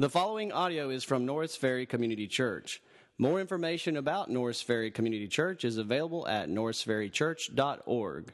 The 0.00 0.08
following 0.08 0.50
audio 0.50 0.88
is 0.88 1.04
from 1.04 1.26
Norris 1.26 1.56
Ferry 1.56 1.84
Community 1.84 2.26
Church. 2.26 2.80
More 3.18 3.38
information 3.38 3.98
about 3.98 4.30
Norris 4.30 4.62
Ferry 4.62 4.90
Community 4.90 5.28
Church 5.28 5.62
is 5.62 5.76
available 5.76 6.26
at 6.26 6.48
norrisferrychurch.org. 6.48 8.32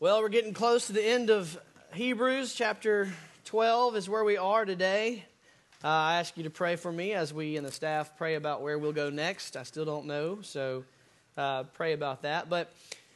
Well, 0.00 0.20
we're 0.20 0.28
getting 0.28 0.52
close 0.52 0.86
to 0.88 0.92
the 0.92 1.02
end 1.02 1.30
of 1.30 1.58
Hebrews. 1.94 2.52
Chapter 2.52 3.08
12 3.46 3.96
is 3.96 4.06
where 4.06 4.22
we 4.22 4.36
are 4.36 4.66
today. 4.66 5.24
Uh, 5.82 5.88
I 5.88 6.18
ask 6.18 6.36
you 6.36 6.44
to 6.44 6.50
pray 6.50 6.76
for 6.76 6.92
me 6.92 7.14
as 7.14 7.32
we 7.32 7.56
and 7.56 7.66
the 7.66 7.72
staff 7.72 8.14
pray 8.18 8.34
about 8.34 8.60
where 8.60 8.78
we'll 8.78 8.92
go 8.92 9.08
next. 9.08 9.56
I 9.56 9.62
still 9.62 9.86
don't 9.86 10.04
know, 10.04 10.42
so 10.42 10.84
uh, 11.38 11.62
pray 11.62 11.94
about 11.94 12.20
that. 12.20 12.50
But 12.50 12.70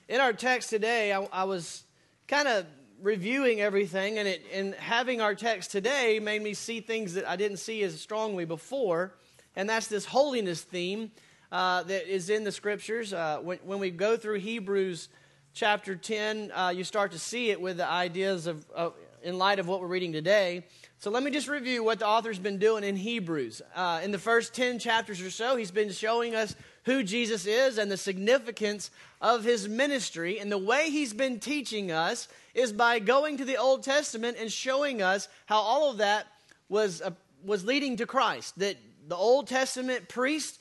in 0.09 0.19
our 0.19 0.33
text 0.33 0.71
today, 0.71 1.13
I, 1.13 1.25
I 1.31 1.45
was 1.45 1.85
kind 2.27 2.49
of 2.49 2.65
reviewing 3.03 3.61
everything, 3.61 4.19
and, 4.19 4.29
it, 4.29 4.43
and 4.53 4.75
having 4.77 5.21
our 5.21 5.35
text 5.35 5.73
today 5.73 6.21
made 6.21 6.41
me 6.41 6.55
see 6.55 6.81
things 6.81 7.15
that 7.15 7.29
I 7.29 7.35
didn't 7.35 7.57
see 7.57 7.83
as 7.83 8.01
strongly 8.01 8.45
before, 8.45 9.15
and 9.57 9.69
that's 9.69 9.89
this 9.89 10.07
holiness 10.07 10.63
theme 10.63 11.11
uh, 11.51 11.83
that 11.83 12.07
is 12.07 12.31
in 12.31 12.45
the 12.45 12.53
scriptures. 12.53 13.13
Uh, 13.13 13.41
when, 13.43 13.59
when, 13.65 13.81
we 13.81 13.91
go 13.91 14.17
through 14.17 14.39
Hebrews 14.39 15.09
chapter 15.53 15.97
10, 15.97 16.53
uh, 16.53 16.73
you 16.75 16.85
start 16.85 17.11
to 17.13 17.19
see 17.19 17.51
it 17.51 17.61
with 17.61 17.79
the 17.79 17.87
ideas 17.87 18.47
of, 18.47 18.65
of, 18.71 18.95
in 19.23 19.37
light 19.37 19.59
of 19.59 19.67
what 19.67 19.81
we're 19.81 19.89
reading 19.89 20.13
today. 20.13 20.65
So 20.99 21.11
let 21.11 21.25
me 21.25 21.33
just 21.33 21.49
review 21.49 21.83
what 21.83 21.99
the 21.99 22.07
author's 22.07 22.39
been 22.39 22.59
doing 22.59 22.85
in 22.85 22.97
Hebrews. 22.97 23.61
Uh, 23.75 24.01
in 24.05 24.13
the 24.13 24.19
first 24.19 24.55
10 24.55 24.79
chapters 24.79 25.21
or 25.21 25.31
so, 25.31 25.57
he's 25.57 25.73
been 25.73 25.91
showing 25.91 26.37
us 26.37 26.55
who 26.85 27.03
Jesus 27.03 27.47
is 27.47 27.79
and 27.79 27.91
the 27.91 27.97
significance 27.97 28.91
of 29.21 29.45
his 29.45 29.69
ministry. 29.69 30.41
And 30.41 30.51
the 30.51 30.59
way 30.59 30.91
he's 30.91 31.13
been 31.13 31.39
teaching 31.39 31.93
us 31.93 32.29
is 32.55 32.73
by 32.73 32.99
going 32.99 33.37
to 33.39 33.45
the 33.45 33.57
Old 33.57 33.83
Testament 33.83 34.37
and 34.39 34.51
showing 34.51 35.01
us 35.01 35.29
how 35.47 35.59
all 35.59 35.91
of 35.91 35.99
that 35.99 36.27
was, 36.69 37.01
uh, 37.01 37.11
was 37.45 37.65
leading 37.65 37.97
to 37.99 38.07
Christ. 38.07 38.59
That 38.59 38.77
the 39.07 39.17
Old 39.17 39.47
Testament 39.47 40.09
priests 40.09 40.59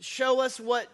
show 0.00 0.40
us 0.40 0.60
what 0.60 0.88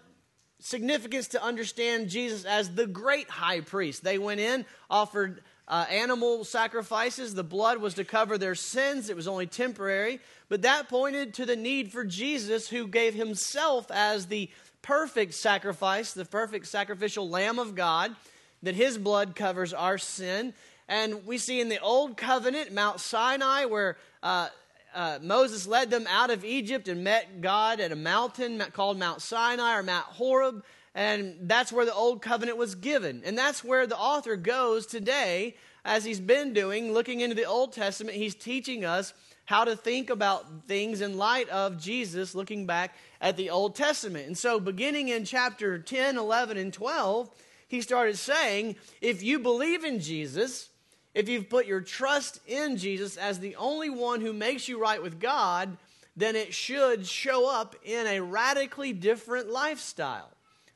significance 0.61 1.29
to 1.29 1.43
understand 1.43 2.09
Jesus 2.09 2.45
as 2.45 2.75
the 2.75 2.87
great 2.87 3.29
high 3.29 3.61
priest. 3.61 4.05
They 4.05 4.19
went 4.19 4.41
in, 4.41 4.67
offered 4.89 5.43
uh, 5.67 5.87
animal 5.89 6.45
sacrifices. 6.45 7.35
The 7.35 7.45
blood 7.45 7.79
was 7.79 7.95
to 7.95 8.05
cover 8.05 8.37
their 8.37 8.55
sins, 8.55 9.09
it 9.09 9.17
was 9.17 9.29
only 9.29 9.47
temporary. 9.47 10.21
But 10.49 10.63
that 10.63 10.89
pointed 10.89 11.35
to 11.35 11.47
the 11.47 11.57
need 11.57 11.93
for 11.93 12.05
Jesus, 12.05 12.69
who 12.69 12.89
gave 12.89 13.15
himself 13.15 13.91
as 13.91 14.27
the 14.27 14.51
perfect 14.83 15.35
sacrifice, 15.35 16.13
the 16.13 16.25
perfect 16.25 16.67
sacrificial 16.67 17.29
Lamb 17.29 17.59
of 17.59 17.75
God, 17.75 18.15
that 18.63 18.75
his 18.75 18.99
blood 18.99 19.35
covers 19.35 19.73
our 19.73 19.99
sin. 19.99 20.53
And 20.89 21.27
we 21.27 21.39
see 21.39 21.61
in 21.61 21.69
the 21.69 21.81
Old 21.81 22.17
Covenant, 22.17 22.73
Mount 22.73 23.01
Sinai, 23.01 23.65
where 23.65 23.97
uh, 24.23 24.49
uh, 24.95 25.19
Moses 25.23 25.67
led 25.67 25.91
them 25.91 26.07
out 26.09 26.31
of 26.31 26.45
Egypt 26.45 26.89
and 26.89 27.05
met 27.05 27.41
God 27.41 27.81
at 27.81 27.93
a 27.93 27.97
mountain 27.97 28.63
called 28.73 28.99
Mount 28.99 29.23
Sinai 29.23 29.77
or 29.77 29.83
Mount 29.83 30.07
Horeb. 30.07 30.65
And 30.95 31.37
that's 31.43 31.73
where 31.73 31.85
the 31.85 31.95
Old 31.95 32.23
Covenant 32.23 32.59
was 32.59 32.75
given. 32.75 33.23
And 33.25 33.39
that's 33.39 33.63
where 33.63 33.87
the 33.87 33.97
author 33.97 34.37
goes 34.37 34.87
today, 34.87 35.55
as 35.85 36.05
he's 36.05 36.21
been 36.21 36.53
doing, 36.53 36.93
looking 36.93 37.21
into 37.21 37.37
the 37.37 37.45
Old 37.45 37.73
Testament. 37.73 38.17
He's 38.17 38.35
teaching 38.35 38.85
us 38.85 39.15
how 39.51 39.65
to 39.65 39.75
think 39.75 40.11
about 40.11 40.47
things 40.69 41.01
in 41.01 41.19
light 41.19 41.49
of 41.49 41.77
Jesus 41.77 42.37
looking 42.37 42.67
back 42.67 42.95
at 43.21 43.37
the 43.37 43.51
Old 43.51 43.75
Testament. 43.75 44.29
And 44.29 44.39
so, 44.39 44.61
beginning 44.61 45.09
in 45.09 45.25
chapter 45.25 45.77
10, 45.77 46.17
11, 46.17 46.57
and 46.57 46.73
12, 46.73 47.29
he 47.67 47.81
started 47.81 48.17
saying, 48.17 48.77
if 49.01 49.25
you 49.25 49.41
believe 49.41 49.83
in 49.83 49.99
Jesus, 49.99 50.69
if 51.15 51.29
you've 51.29 51.51
put 51.51 51.67
your 51.67 51.81
trust 51.81 52.39
in 52.47 52.77
Jesus 52.77 53.17
as 53.17 53.41
the 53.41 53.57
only 53.57 53.91
one 53.91 54.21
who 54.21 54.33
makes 54.33 54.69
you 54.69 54.81
right 54.81 55.03
with 55.03 55.19
God, 55.19 55.77
then 56.17 56.37
it 56.37 56.55
should 56.55 57.05
show 57.05 57.51
up 57.53 57.75
in 57.83 58.07
a 58.07 58.21
radically 58.21 58.93
different 58.93 59.51
lifestyle 59.51 60.31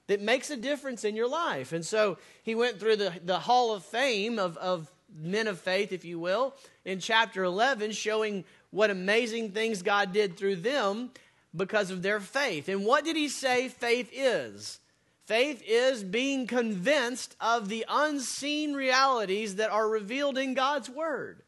that 0.08 0.20
makes 0.20 0.50
a 0.50 0.56
difference 0.56 1.04
in 1.04 1.14
your 1.14 1.28
life. 1.28 1.72
And 1.72 1.86
so 1.86 2.18
he 2.42 2.56
went 2.56 2.80
through 2.80 2.96
the, 2.96 3.12
the 3.24 3.38
hall 3.38 3.72
of 3.72 3.84
fame 3.84 4.40
of, 4.40 4.56
of 4.56 4.90
men 5.16 5.46
of 5.46 5.60
faith, 5.60 5.92
if 5.92 6.04
you 6.04 6.18
will, 6.18 6.54
in 6.84 6.98
chapter 6.98 7.44
11, 7.44 7.92
showing 7.92 8.44
what 8.74 8.90
amazing 8.90 9.52
things 9.52 9.82
God 9.82 10.12
did 10.12 10.36
through 10.36 10.56
them 10.56 11.10
because 11.54 11.92
of 11.92 12.02
their 12.02 12.18
faith. 12.18 12.68
And 12.68 12.84
what 12.84 13.04
did 13.04 13.14
he 13.14 13.28
say 13.28 13.68
faith 13.68 14.10
is? 14.12 14.80
Faith 15.26 15.62
is 15.64 16.02
being 16.02 16.48
convinced 16.48 17.36
of 17.40 17.68
the 17.68 17.84
unseen 17.88 18.74
realities 18.74 19.56
that 19.56 19.70
are 19.70 19.88
revealed 19.88 20.36
in 20.36 20.54
God's 20.54 20.90
Word. 20.90 21.42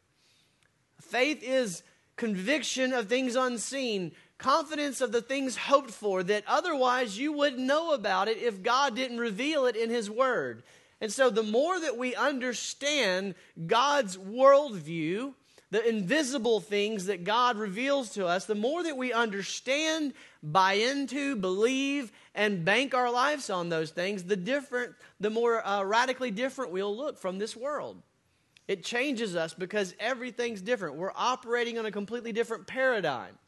Faith 1.00 1.42
is 1.42 1.82
conviction 2.14 2.92
of 2.92 3.08
things 3.08 3.34
unseen, 3.34 4.12
confidence 4.38 5.00
of 5.00 5.10
the 5.10 5.20
things 5.20 5.56
hoped 5.56 5.90
for 5.90 6.22
that 6.22 6.44
otherwise 6.46 7.18
you 7.18 7.32
wouldn't 7.32 7.60
know 7.60 7.92
about 7.92 8.28
it 8.28 8.38
if 8.38 8.62
God 8.62 8.94
didn't 8.94 9.18
reveal 9.18 9.66
it 9.66 9.74
in 9.74 9.90
His 9.90 10.08
Word. 10.08 10.62
And 11.00 11.12
so, 11.12 11.28
the 11.28 11.42
more 11.42 11.78
that 11.80 11.98
we 11.98 12.14
understand 12.14 13.34
God's 13.66 14.16
worldview, 14.16 15.34
the 15.70 15.86
invisible 15.86 16.60
things 16.60 17.06
that 17.06 17.24
God 17.24 17.56
reveals 17.56 18.10
to 18.10 18.26
us, 18.26 18.44
the 18.44 18.54
more 18.54 18.82
that 18.84 18.96
we 18.96 19.12
understand, 19.12 20.12
buy 20.42 20.74
into, 20.74 21.34
believe, 21.34 22.12
and 22.34 22.64
bank 22.64 22.94
our 22.94 23.10
lives 23.10 23.50
on 23.50 23.68
those 23.68 23.90
things, 23.90 24.24
the 24.24 24.36
different, 24.36 24.94
the 25.18 25.30
more 25.30 25.66
uh, 25.66 25.82
radically 25.82 26.30
different 26.30 26.70
we'll 26.70 26.96
look 26.96 27.18
from 27.18 27.38
this 27.38 27.56
world. 27.56 28.00
It 28.68 28.84
changes 28.84 29.34
us 29.34 29.54
because 29.54 29.94
everything's 29.98 30.60
different. 30.60 30.96
We're 30.96 31.12
operating 31.14 31.78
on 31.78 31.86
a 31.86 31.92
completely 31.92 32.32
different 32.32 32.66
paradigm. 32.66 33.38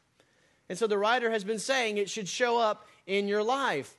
And 0.69 0.77
so 0.77 0.87
the 0.87 0.97
writer 0.97 1.31
has 1.31 1.43
been 1.43 1.59
saying 1.59 1.97
it 1.97 2.09
should 2.09 2.27
show 2.27 2.57
up 2.57 2.87
in 3.07 3.27
your 3.27 3.43
life. 3.43 3.93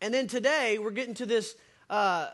And 0.00 0.12
then 0.12 0.26
today 0.26 0.78
we're 0.78 0.90
getting 0.90 1.14
to 1.14 1.26
this 1.26 1.54
uh, 1.88 2.28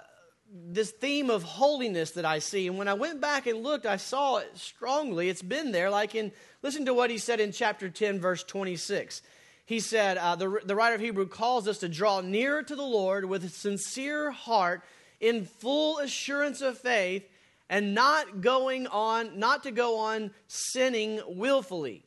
this 0.53 0.91
theme 0.91 1.31
of 1.31 1.43
holiness 1.43 2.11
that 2.13 2.25
I 2.25 2.39
see. 2.39 2.67
And 2.67 2.77
when 2.77 2.89
I 2.89 2.95
went 2.95 3.21
back 3.21 3.47
and 3.47 3.63
looked, 3.63 3.87
I 3.87 3.97
saw 3.97 4.37
it 4.39 4.51
strongly. 4.55 5.29
It's 5.29 5.43
been 5.43 5.73
there. 5.73 5.89
Like 5.89 6.15
in, 6.15 6.31
listen 6.63 6.85
to 6.87 6.95
what 6.95 7.11
he 7.11 7.19
said 7.19 7.41
in 7.41 7.53
chapter 7.53 7.89
10, 7.89 8.21
verse 8.21 8.45
26. 8.45 9.23
He 9.65 9.81
said, 9.81 10.19
uh, 10.19 10.37
the, 10.37 10.61
the 10.65 10.77
writer 10.77 10.95
of 10.95 11.01
Hebrew 11.01 11.27
calls 11.27 11.67
us 11.69 11.79
to 11.79 11.89
draw 11.89 12.21
nearer 12.21 12.63
to 12.63 12.77
the 12.77 12.83
Lord 12.83 13.25
with 13.25 13.45
a 13.45 13.49
sincere 13.49 14.31
heart, 14.31 14.83
in 15.21 15.45
full 15.45 15.99
assurance 15.99 16.61
of 16.61 16.77
faith, 16.77 17.27
and 17.71 17.95
not 17.95 18.41
going 18.41 18.87
on, 18.89 19.39
not 19.39 19.63
to 19.63 19.71
go 19.71 19.99
on 19.99 20.33
sinning 20.49 21.21
willfully. 21.27 22.05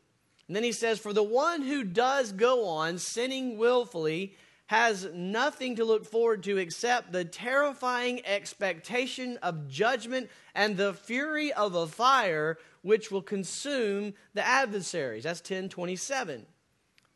And 0.48 0.56
then 0.56 0.64
he 0.64 0.74
says, 0.74 1.00
For 1.00 1.14
the 1.14 1.24
one 1.24 1.62
who 1.62 1.84
does 1.84 2.34
go 2.34 2.68
on 2.68 3.00
sinning 3.00 3.58
willfully, 3.58 4.36
has 4.68 5.08
nothing 5.14 5.76
to 5.76 5.86
look 5.86 6.06
forward 6.06 6.44
to 6.44 6.58
except 6.58 7.12
the 7.12 7.24
terrifying 7.24 8.26
expectation 8.26 9.38
of 9.44 9.68
judgment 9.68 10.30
and 10.56 10.76
the 10.76 10.94
fury 10.94 11.54
of 11.54 11.76
a 11.76 11.86
fire 11.86 12.58
which 12.82 13.12
will 13.12 13.22
consume 13.22 14.14
the 14.34 14.46
adversaries. 14.46 15.24
That's 15.24 15.40
1027. 15.40 16.46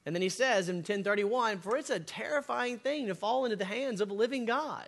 And 0.06 0.16
then 0.16 0.22
he 0.22 0.30
says 0.30 0.70
in 0.70 0.78
1031, 0.78 1.60
For 1.60 1.78
it's 1.78 1.90
a 1.90 2.00
terrifying 2.00 2.78
thing 2.78 3.08
to 3.08 3.16
fall 3.16 3.46
into 3.46 3.58
the 3.58 3.66
hands 3.66 4.02
of 4.02 4.12
a 4.12 4.16
living 4.16 4.46
God. 4.46 4.88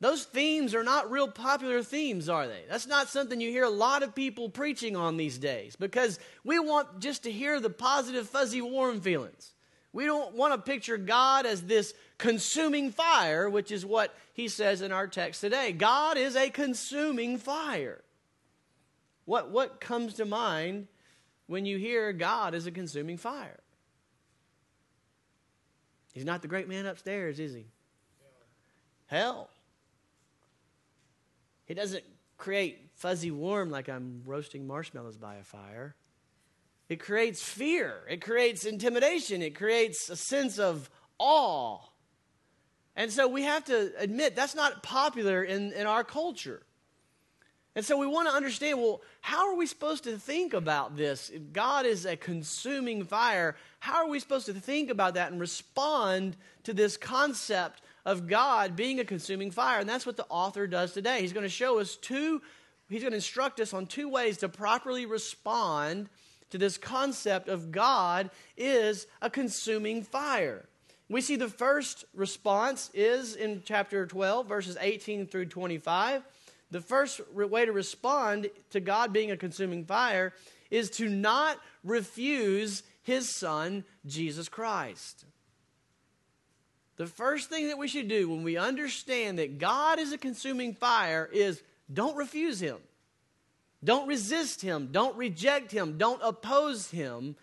Those 0.00 0.24
themes 0.24 0.74
are 0.74 0.82
not 0.82 1.10
real 1.10 1.28
popular 1.28 1.82
themes, 1.82 2.30
are 2.30 2.46
they? 2.46 2.62
That's 2.70 2.86
not 2.86 3.10
something 3.10 3.38
you 3.38 3.50
hear 3.50 3.64
a 3.64 3.70
lot 3.70 4.02
of 4.02 4.14
people 4.14 4.48
preaching 4.48 4.96
on 4.96 5.18
these 5.18 5.36
days 5.36 5.76
because 5.76 6.18
we 6.42 6.58
want 6.58 7.00
just 7.00 7.24
to 7.24 7.32
hear 7.32 7.60
the 7.60 7.68
positive, 7.68 8.26
fuzzy, 8.26 8.62
warm 8.62 9.02
feelings. 9.02 9.52
We 9.92 10.04
don't 10.04 10.34
want 10.34 10.54
to 10.54 10.70
picture 10.70 10.96
God 10.96 11.46
as 11.46 11.62
this 11.62 11.94
consuming 12.16 12.92
fire, 12.92 13.50
which 13.50 13.72
is 13.72 13.84
what 13.84 14.14
he 14.34 14.48
says 14.48 14.82
in 14.82 14.92
our 14.92 15.08
text 15.08 15.40
today. 15.40 15.72
God 15.72 16.16
is 16.16 16.36
a 16.36 16.50
consuming 16.50 17.38
fire. 17.38 18.02
What, 19.24 19.50
what 19.50 19.80
comes 19.80 20.14
to 20.14 20.24
mind 20.24 20.86
when 21.46 21.66
you 21.66 21.78
hear 21.78 22.12
God 22.12 22.54
is 22.54 22.66
a 22.66 22.70
consuming 22.70 23.16
fire? 23.16 23.60
He's 26.12 26.24
not 26.24 26.42
the 26.42 26.48
great 26.48 26.68
man 26.68 26.86
upstairs, 26.86 27.38
is 27.38 27.54
he? 27.54 27.66
Hell. 29.06 29.50
He 31.66 31.74
doesn't 31.74 32.04
create 32.36 32.90
fuzzy 32.94 33.30
warm 33.30 33.70
like 33.70 33.88
I'm 33.88 34.22
roasting 34.24 34.66
marshmallows 34.66 35.16
by 35.16 35.36
a 35.36 35.44
fire. 35.44 35.94
It 36.90 36.98
creates 36.98 37.40
fear, 37.40 38.02
it 38.08 38.20
creates 38.20 38.64
intimidation, 38.64 39.42
it 39.42 39.54
creates 39.54 40.10
a 40.10 40.16
sense 40.16 40.58
of 40.58 40.90
awe. 41.20 41.78
And 42.96 43.12
so 43.12 43.28
we 43.28 43.44
have 43.44 43.64
to 43.66 43.92
admit 43.96 44.34
that's 44.34 44.56
not 44.56 44.82
popular 44.82 45.44
in, 45.44 45.72
in 45.72 45.86
our 45.86 46.02
culture. 46.02 46.62
And 47.76 47.84
so 47.84 47.96
we 47.96 48.08
want 48.08 48.28
to 48.28 48.34
understand 48.34 48.80
well, 48.80 49.02
how 49.20 49.48
are 49.48 49.54
we 49.54 49.66
supposed 49.66 50.02
to 50.02 50.18
think 50.18 50.52
about 50.52 50.96
this? 50.96 51.30
If 51.30 51.52
God 51.52 51.86
is 51.86 52.06
a 52.06 52.16
consuming 52.16 53.04
fire, 53.04 53.54
how 53.78 54.04
are 54.04 54.08
we 54.08 54.18
supposed 54.18 54.46
to 54.46 54.54
think 54.54 54.90
about 54.90 55.14
that 55.14 55.30
and 55.30 55.40
respond 55.40 56.36
to 56.64 56.74
this 56.74 56.96
concept 56.96 57.82
of 58.04 58.26
God 58.26 58.74
being 58.74 58.98
a 58.98 59.04
consuming 59.04 59.52
fire? 59.52 59.78
And 59.78 59.88
that's 59.88 60.06
what 60.06 60.16
the 60.16 60.26
author 60.28 60.66
does 60.66 60.92
today. 60.92 61.20
He's 61.20 61.32
going 61.32 61.44
to 61.44 61.48
show 61.48 61.78
us 61.78 61.94
two, 61.94 62.42
he's 62.88 63.02
going 63.02 63.12
to 63.12 63.16
instruct 63.16 63.60
us 63.60 63.72
on 63.72 63.86
two 63.86 64.08
ways 64.08 64.38
to 64.38 64.48
properly 64.48 65.06
respond 65.06 66.08
to 66.50 66.58
this 66.58 66.78
concept 66.78 67.48
of 67.48 67.72
God 67.72 68.30
is 68.56 69.06
a 69.22 69.30
consuming 69.30 70.02
fire. 70.02 70.66
We 71.08 71.20
see 71.20 71.36
the 71.36 71.48
first 71.48 72.04
response 72.14 72.90
is 72.94 73.34
in 73.34 73.62
chapter 73.64 74.06
12, 74.06 74.46
verses 74.46 74.76
18 74.80 75.26
through 75.26 75.46
25. 75.46 76.22
The 76.70 76.80
first 76.80 77.20
way 77.34 77.64
to 77.64 77.72
respond 77.72 78.48
to 78.70 78.80
God 78.80 79.12
being 79.12 79.32
a 79.32 79.36
consuming 79.36 79.84
fire 79.84 80.32
is 80.70 80.88
to 80.90 81.08
not 81.08 81.58
refuse 81.82 82.84
his 83.02 83.34
son, 83.34 83.84
Jesus 84.06 84.48
Christ. 84.48 85.24
The 86.96 87.06
first 87.06 87.48
thing 87.48 87.68
that 87.68 87.78
we 87.78 87.88
should 87.88 88.08
do 88.08 88.28
when 88.28 88.42
we 88.42 88.56
understand 88.56 89.38
that 89.38 89.58
God 89.58 89.98
is 89.98 90.12
a 90.12 90.18
consuming 90.18 90.74
fire 90.74 91.28
is 91.32 91.62
don't 91.92 92.16
refuse 92.16 92.60
him. 92.60 92.76
Don't 93.82 94.06
resist 94.06 94.60
him. 94.60 94.88
Don't 94.92 95.16
reject 95.16 95.72
him. 95.72 95.96
Don't 95.96 96.20
oppose 96.22 96.90
him. 96.90 97.36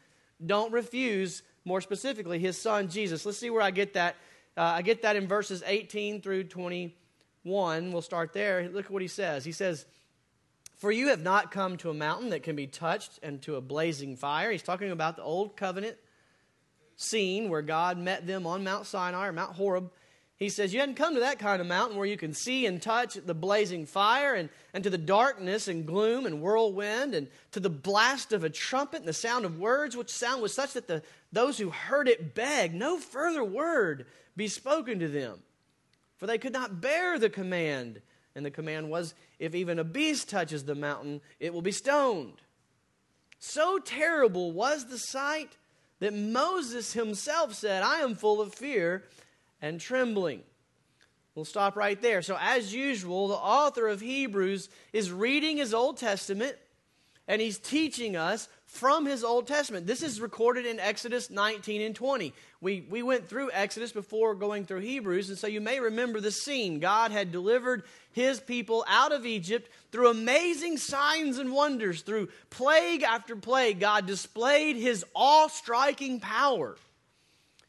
Don't 0.45 0.71
refuse, 0.71 1.41
more 1.65 1.81
specifically, 1.81 2.37
his 2.37 2.57
son 2.57 2.89
Jesus. 2.89 3.25
Let's 3.25 3.39
see 3.39 3.49
where 3.49 3.61
I 3.61 3.71
get 3.71 3.93
that. 3.93 4.15
Uh, 4.55 4.61
I 4.61 4.81
get 4.81 5.01
that 5.01 5.15
in 5.15 5.27
verses 5.27 5.63
18 5.65 6.21
through 6.21 6.45
21. 6.45 7.91
We'll 7.91 8.01
start 8.01 8.33
there. 8.33 8.69
Look 8.69 8.85
at 8.85 8.91
what 8.91 9.01
he 9.01 9.07
says. 9.07 9.45
He 9.45 9.51
says, 9.51 9.85
For 10.75 10.91
you 10.91 11.07
have 11.09 11.21
not 11.21 11.51
come 11.51 11.77
to 11.77 11.89
a 11.89 11.93
mountain 11.93 12.29
that 12.29 12.43
can 12.43 12.55
be 12.55 12.67
touched 12.67 13.19
and 13.23 13.41
to 13.43 13.55
a 13.55 13.61
blazing 13.61 14.15
fire. 14.15 14.51
He's 14.51 14.63
talking 14.63 14.91
about 14.91 15.15
the 15.15 15.23
old 15.23 15.57
covenant 15.57 15.97
scene 16.95 17.49
where 17.49 17.61
God 17.61 17.97
met 17.97 18.27
them 18.27 18.45
on 18.45 18.63
Mount 18.63 18.85
Sinai 18.85 19.27
or 19.27 19.31
Mount 19.31 19.55
Horeb 19.55 19.91
he 20.37 20.49
says, 20.49 20.73
You 20.73 20.79
hadn't 20.79 20.95
come 20.95 21.15
to 21.15 21.21
that 21.21 21.39
kind 21.39 21.61
of 21.61 21.67
mountain 21.67 21.97
where 21.97 22.05
you 22.05 22.17
can 22.17 22.33
see 22.33 22.67
and 22.67 22.79
touch 22.79 23.15
the 23.15 23.33
blazing 23.33 23.87
fire, 23.87 24.35
and, 24.35 24.49
and 24.73 24.83
to 24.83 24.89
the 24.89 24.97
darkness 24.97 25.67
and 25.67 25.85
gloom 25.85 26.25
and 26.27 26.41
whirlwind, 26.41 27.15
and 27.15 27.27
to 27.51 27.59
the 27.59 27.71
blast 27.71 28.33
of 28.33 28.43
a 28.43 28.49
trumpet 28.49 28.99
and 28.99 29.07
the 29.07 29.13
sound 29.13 29.45
of 29.45 29.57
words, 29.57 29.97
which 29.97 30.09
sound 30.09 30.41
was 30.41 30.53
such 30.53 30.73
that 30.73 30.87
the, 30.87 31.01
those 31.31 31.57
who 31.57 31.71
heard 31.71 32.07
it 32.07 32.35
begged, 32.35 32.75
No 32.75 32.99
further 32.99 33.43
word 33.43 34.05
be 34.35 34.47
spoken 34.47 34.99
to 34.99 35.07
them. 35.07 35.39
For 36.17 36.27
they 36.27 36.37
could 36.37 36.53
not 36.53 36.81
bear 36.81 37.17
the 37.17 37.29
command. 37.29 38.01
And 38.35 38.45
the 38.45 38.51
command 38.51 38.91
was, 38.91 39.15
If 39.39 39.55
even 39.55 39.79
a 39.79 39.83
beast 39.83 40.29
touches 40.29 40.65
the 40.65 40.75
mountain, 40.75 41.21
it 41.39 41.51
will 41.51 41.63
be 41.63 41.71
stoned. 41.71 42.41
So 43.39 43.79
terrible 43.79 44.51
was 44.51 44.85
the 44.85 44.99
sight 44.99 45.57
that 45.99 46.13
Moses 46.13 46.93
himself 46.93 47.55
said, 47.55 47.81
I 47.81 48.01
am 48.01 48.13
full 48.13 48.39
of 48.39 48.53
fear 48.53 49.03
and 49.61 49.79
trembling. 49.79 50.43
We'll 51.35 51.45
stop 51.45 51.75
right 51.75 52.01
there. 52.01 52.21
So, 52.21 52.37
as 52.39 52.73
usual, 52.73 53.27
the 53.27 53.35
author 53.35 53.87
of 53.87 54.01
Hebrews 54.01 54.69
is 54.91 55.11
reading 55.11 55.57
his 55.57 55.73
Old 55.73 55.97
Testament 55.97 56.57
and 57.27 57.41
he's 57.41 57.57
teaching 57.57 58.15
us 58.15 58.47
from 58.65 59.05
his 59.05 59.23
Old 59.23 59.47
Testament. 59.47 59.85
This 59.85 60.01
is 60.01 60.21
recorded 60.21 60.65
in 60.65 60.79
Exodus 60.79 61.29
19 61.29 61.81
and 61.81 61.95
20. 61.95 62.33
We, 62.61 62.85
we 62.89 63.03
went 63.03 63.27
through 63.27 63.51
Exodus 63.51 63.91
before 63.91 64.33
going 64.33 64.65
through 64.65 64.79
Hebrews, 64.79 65.29
and 65.29 65.37
so 65.37 65.47
you 65.47 65.61
may 65.61 65.79
remember 65.79 66.21
the 66.21 66.31
scene. 66.31 66.79
God 66.79 67.11
had 67.11 67.31
delivered 67.31 67.83
his 68.11 68.39
people 68.39 68.85
out 68.87 69.11
of 69.11 69.25
Egypt 69.25 69.69
through 69.91 70.09
amazing 70.09 70.77
signs 70.77 71.37
and 71.37 71.51
wonders, 71.51 72.01
through 72.01 72.29
plague 72.49 73.03
after 73.03 73.35
plague. 73.35 73.79
God 73.79 74.05
displayed 74.05 74.75
his 74.75 75.05
awe 75.13 75.47
striking 75.47 76.19
power 76.19 76.77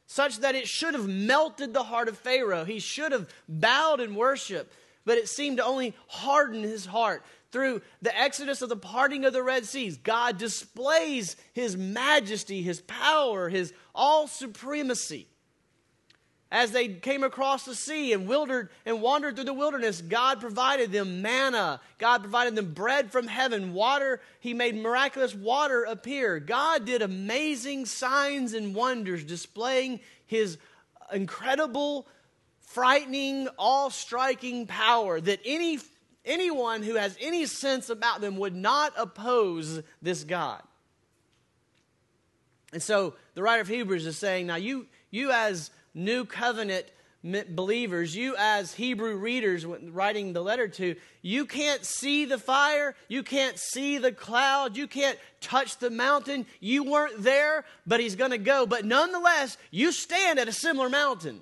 such 0.09 0.39
that 0.39 0.55
it 0.55 0.67
should 0.67 0.95
have 0.95 1.07
melted 1.07 1.75
the 1.75 1.83
heart 1.83 2.09
of 2.09 2.17
Pharaoh. 2.17 2.65
He 2.65 2.81
should 2.81 3.13
have 3.13 3.29
bowed 3.47 4.01
in 4.01 4.15
worship, 4.15 4.73
but 5.05 5.19
it 5.19 5.29
seemed 5.29 5.59
to 5.59 5.65
only 5.65 5.95
harden 6.09 6.63
his 6.63 6.87
heart. 6.87 7.23
Through 7.53 7.83
the 8.01 8.19
exodus 8.19 8.63
of 8.63 8.71
the 8.71 8.77
parting 8.77 9.27
of 9.27 9.35
the 9.35 9.43
Red 9.43 9.67
Seas, 9.67 9.99
God 9.99 10.39
displays 10.39 11.37
his 11.53 11.77
majesty, 11.77 12.63
his 12.63 12.81
power, 12.81 13.51
his 13.51 13.75
all 13.95 14.27
supremacy. 14.27 15.29
As 16.51 16.71
they 16.73 16.89
came 16.89 17.25
across 17.25 17.67
the 17.67 17.75
sea 17.75 18.15
and 18.15 18.27
wildered 18.27 18.71
and 18.87 19.03
wandered 19.03 19.35
through 19.35 19.45
the 19.45 19.53
wilderness, 19.53 20.01
God 20.01 20.41
provided 20.41 20.91
them 20.91 21.21
manna. 21.21 21.79
God 21.99 22.23
provided 22.23 22.55
them 22.55 22.73
bread 22.73 23.13
from 23.13 23.27
heaven, 23.27 23.75
water. 23.75 24.23
He 24.41 24.55
made 24.55 24.75
miraculous 24.75 25.35
water 25.35 25.85
appear. 25.85 26.41
God 26.41 26.87
did 26.87 27.03
amazing 27.03 27.85
signs 27.85 28.55
and 28.55 28.75
wonders, 28.75 29.25
displaying 29.25 30.01
his 30.27 30.57
incredible, 31.13 32.07
frightening, 32.61 33.49
all 33.59 33.91
striking 33.91 34.67
power 34.67 35.21
that 35.21 35.41
any, 35.45 35.79
anyone 36.25 36.83
who 36.83 36.95
has 36.95 37.15
any 37.21 37.45
sense 37.45 37.91
about 37.91 38.23
them 38.23 38.39
would 38.39 38.55
not 38.55 38.95
oppose 38.97 39.83
this 40.01 40.25
God. 40.25 40.63
And 42.73 42.83
so 42.83 43.15
the 43.35 43.43
writer 43.43 43.61
of 43.61 43.69
Hebrews 43.69 44.07
is 44.07 44.17
saying, 44.17 44.47
now 44.47 44.57
you, 44.57 44.87
you 45.11 45.31
as 45.31 45.71
new 45.99 46.25
covenant 46.25 46.87
believers, 47.23 48.15
you 48.15 48.37
as 48.39 48.73
Hebrew 48.73 49.17
readers 49.17 49.67
writing 49.67 50.33
the 50.33 50.41
letter 50.41 50.69
to, 50.69 50.95
you 51.21 51.45
can't 51.45 51.85
see 51.85 52.25
the 52.25 52.39
fire, 52.39 52.95
you 53.09 53.23
can't 53.23 53.59
see 53.59 53.99
the 53.99 54.13
cloud, 54.13 54.77
you 54.77 54.87
can't 54.87 55.19
touch 55.41 55.79
the 55.79 55.91
mountain. 55.91 56.47
You 56.61 56.85
weren't 56.85 57.23
there, 57.23 57.65
but 57.87 58.01
he's 58.01 58.17
going 58.17 58.31
to 58.31 58.39
go. 58.39 58.67
But 58.67 58.85
nonetheless, 58.85 59.59
you 59.71 59.91
stand 59.93 60.39
at 60.39 60.49
a 60.49 60.53
similar 60.53 60.89
mountain. 60.89 61.41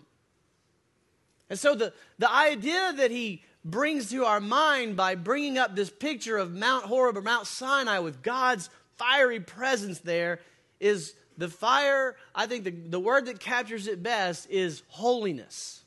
And 1.51 1.59
so 1.59 1.75
the, 1.75 1.93
the 2.19 2.33
idea 2.33 2.93
that 2.97 3.11
he 3.11 3.43
brings 3.65 4.11
to 4.11 4.25
our 4.25 4.41
mind 4.41 4.97
by 4.97 5.15
bringing 5.15 5.59
up 5.59 5.77
this 5.77 5.91
picture 5.91 6.39
of 6.39 6.53
Mount 6.53 6.85
Horeb 6.85 7.17
or 7.17 7.23
Mount 7.23 7.47
Sinai 7.47 7.99
with 7.99 8.23
God's 8.23 8.71
fiery 8.97 9.41
presence 9.41 9.99
there 9.99 10.41
is 10.81 11.15
the 11.37 11.49
fire, 11.49 12.17
I 12.35 12.47
think 12.47 12.65
the, 12.65 12.71
the 12.71 13.01
word 13.01 13.27
that 13.27 13.41
captures 13.41 13.87
it 13.87 14.03
best 14.03 14.49
is 14.51 14.83
holiness. 14.89 15.85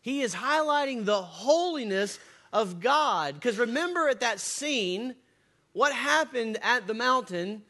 He 0.00 0.22
is 0.22 0.34
highlighting 0.34 1.04
the 1.04 1.22
holiness 1.22 2.18
of 2.52 2.80
God. 2.80 3.34
Because 3.34 3.58
remember 3.58 4.08
at 4.08 4.20
that 4.20 4.40
scene, 4.40 5.14
what 5.72 5.92
happened 5.92 6.58
at 6.62 6.86
the 6.86 6.94
mountain? 6.94 7.62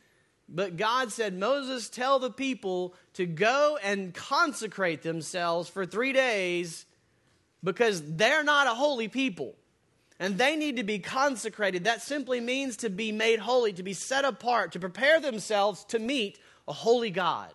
But 0.48 0.76
God 0.76 1.12
said, 1.12 1.38
Moses, 1.38 1.88
tell 1.88 2.18
the 2.18 2.30
people 2.30 2.94
to 3.14 3.24
go 3.24 3.78
and 3.82 4.12
consecrate 4.12 5.02
themselves 5.02 5.68
for 5.68 5.86
three 5.86 6.12
days 6.12 6.86
because 7.62 8.02
they're 8.16 8.44
not 8.44 8.66
a 8.66 8.74
holy 8.74 9.08
people. 9.08 9.54
And 10.20 10.38
they 10.38 10.54
need 10.56 10.76
to 10.76 10.84
be 10.84 10.98
consecrated. 10.98 11.84
That 11.84 12.02
simply 12.02 12.40
means 12.40 12.76
to 12.78 12.90
be 12.90 13.10
made 13.10 13.40
holy, 13.40 13.72
to 13.72 13.82
be 13.82 13.94
set 13.94 14.24
apart, 14.24 14.72
to 14.72 14.78
prepare 14.78 15.18
themselves 15.18 15.84
to 15.86 15.98
meet 15.98 16.38
a 16.68 16.72
holy 16.72 17.10
God. 17.10 17.50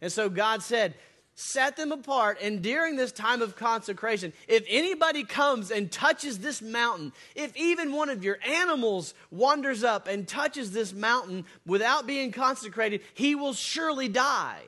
And 0.00 0.12
so 0.12 0.28
God 0.28 0.62
said, 0.62 0.94
set 1.34 1.76
them 1.76 1.92
apart. 1.92 2.38
And 2.42 2.62
during 2.62 2.96
this 2.96 3.12
time 3.12 3.42
of 3.42 3.54
consecration, 3.54 4.32
if 4.48 4.64
anybody 4.68 5.22
comes 5.22 5.70
and 5.70 5.90
touches 5.90 6.40
this 6.40 6.60
mountain, 6.60 7.12
if 7.36 7.56
even 7.56 7.92
one 7.92 8.08
of 8.08 8.24
your 8.24 8.38
animals 8.44 9.14
wanders 9.30 9.84
up 9.84 10.08
and 10.08 10.26
touches 10.26 10.72
this 10.72 10.92
mountain 10.92 11.44
without 11.64 12.08
being 12.08 12.32
consecrated, 12.32 13.02
he 13.14 13.36
will 13.36 13.52
surely 13.52 14.08
die. 14.08 14.62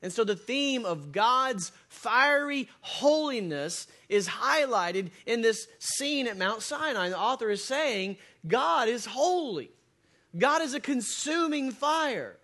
And 0.00 0.12
so 0.12 0.24
the 0.24 0.34
theme 0.34 0.84
of 0.84 1.12
God's 1.12 1.72
fiery 1.88 2.68
holiness 2.80 3.86
is 4.08 4.26
highlighted 4.26 5.10
in 5.26 5.42
this 5.42 5.68
scene 5.78 6.26
at 6.26 6.38
Mount 6.38 6.62
Sinai. 6.62 7.10
The 7.10 7.18
author 7.18 7.50
is 7.50 7.62
saying, 7.62 8.16
God 8.46 8.88
is 8.88 9.04
holy. 9.06 9.70
God 10.36 10.62
is 10.62 10.74
a 10.74 10.80
consuming 10.80 11.70
fire. 11.70 12.38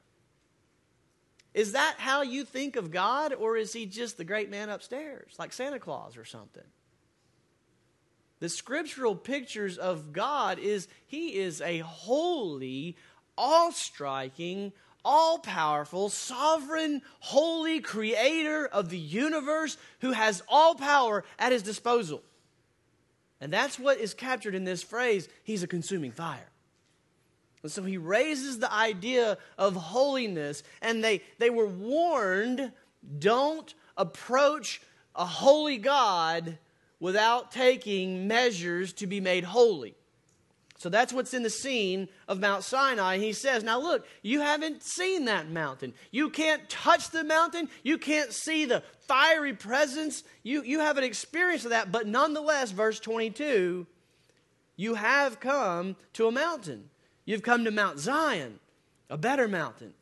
Is 1.55 1.73
that 1.73 1.97
how 1.99 2.23
you 2.23 2.45
think 2.45 2.77
of 2.77 2.91
God, 2.91 3.33
or 3.33 3.57
is 3.57 3.73
he 3.73 3.87
just 3.87 4.17
the 4.17 4.25
great 4.25 4.51
man 4.51 4.69
upstairs, 4.69 5.35
like 5.39 5.53
Santa 5.53 5.79
Claus 5.79 6.17
or 6.17 6.25
something? 6.25 6.63
The 8.41 8.49
scriptural 8.49 9.17
pictures 9.17 9.79
of 9.79 10.13
God 10.13 10.59
is 10.59 10.87
he 11.07 11.37
is 11.37 11.61
a 11.61 11.79
holy, 11.79 12.97
all-striking, 13.37 14.73
all-powerful, 15.05 16.11
sovereign, 16.11 17.03
holy 17.21 17.81
creator 17.81 18.67
of 18.67 18.91
the 18.91 18.99
universe 18.99 19.77
who 20.01 20.13
has 20.13 20.43
all 20.49 20.75
power 20.75 21.25
at 21.39 21.51
his 21.51 21.63
disposal. 21.63 22.23
And 23.41 23.53
that's 23.53 23.79
what 23.79 23.99
is 23.99 24.15
captured 24.15 24.55
in 24.55 24.65
this 24.65 24.83
phrase, 24.83 25.29
he's 25.43 25.63
a 25.63 25.69
consuming 25.69 26.13
fire. 26.13 26.51
And 27.63 27.73
so 27.73 27.83
he 27.83 27.99
raises 27.99 28.59
the 28.59 28.73
idea 28.73 29.39
of 29.57 29.75
holiness, 29.75 30.63
and 30.81 31.03
they, 31.03 31.23
they 31.39 31.51
were 31.51 31.67
warned 31.67 32.73
don't 33.19 33.75
approach 33.97 34.81
a 35.15 35.25
holy 35.25 35.79
God 35.79 36.59
without 37.01 37.53
taking 37.53 38.29
measures 38.29 38.93
to 38.95 39.07
be 39.07 39.21
made 39.21 39.45
holy. 39.45 39.95
So 40.79 40.89
that's 40.89 41.13
what's 41.13 41.35
in 41.35 41.43
the 41.43 41.51
scene 41.51 42.09
of 42.29 42.39
Mount 42.39 42.63
Sinai. 42.63 43.19
He 43.19 43.33
says, 43.33 43.65
Now 43.65 43.81
look, 43.81 44.07
you 44.23 44.41
haven't 44.41 44.85
seen 44.85 45.25
that 45.25 45.51
mountain. 45.51 45.93
You 46.13 46.31
can't 46.31 46.69
touch 46.71 47.11
the 47.11 47.25
mountain. 47.25 47.69
You 47.83 47.99
can't 47.99 48.33
see 48.33 48.65
the 48.65 48.85
fiery 49.09 49.55
presence. 49.55 50.23
You, 50.45 50.63
you 50.63 50.79
haven't 50.79 51.03
experienced 51.03 51.69
that. 51.69 51.91
But 51.91 52.07
nonetheless, 52.07 52.71
verse 52.71 53.01
22, 53.01 53.89
you 54.77 54.95
have 54.95 55.41
come 55.41 55.97
to 56.13 56.29
a 56.29 56.33
mountain 56.33 56.91
You've 57.29 57.43
come 57.43 57.67
to 57.67 57.71
Mount 57.71 57.99
Zion, 57.99 58.59
a 59.11 59.19
better 59.19 59.49
mountain. 59.49 59.93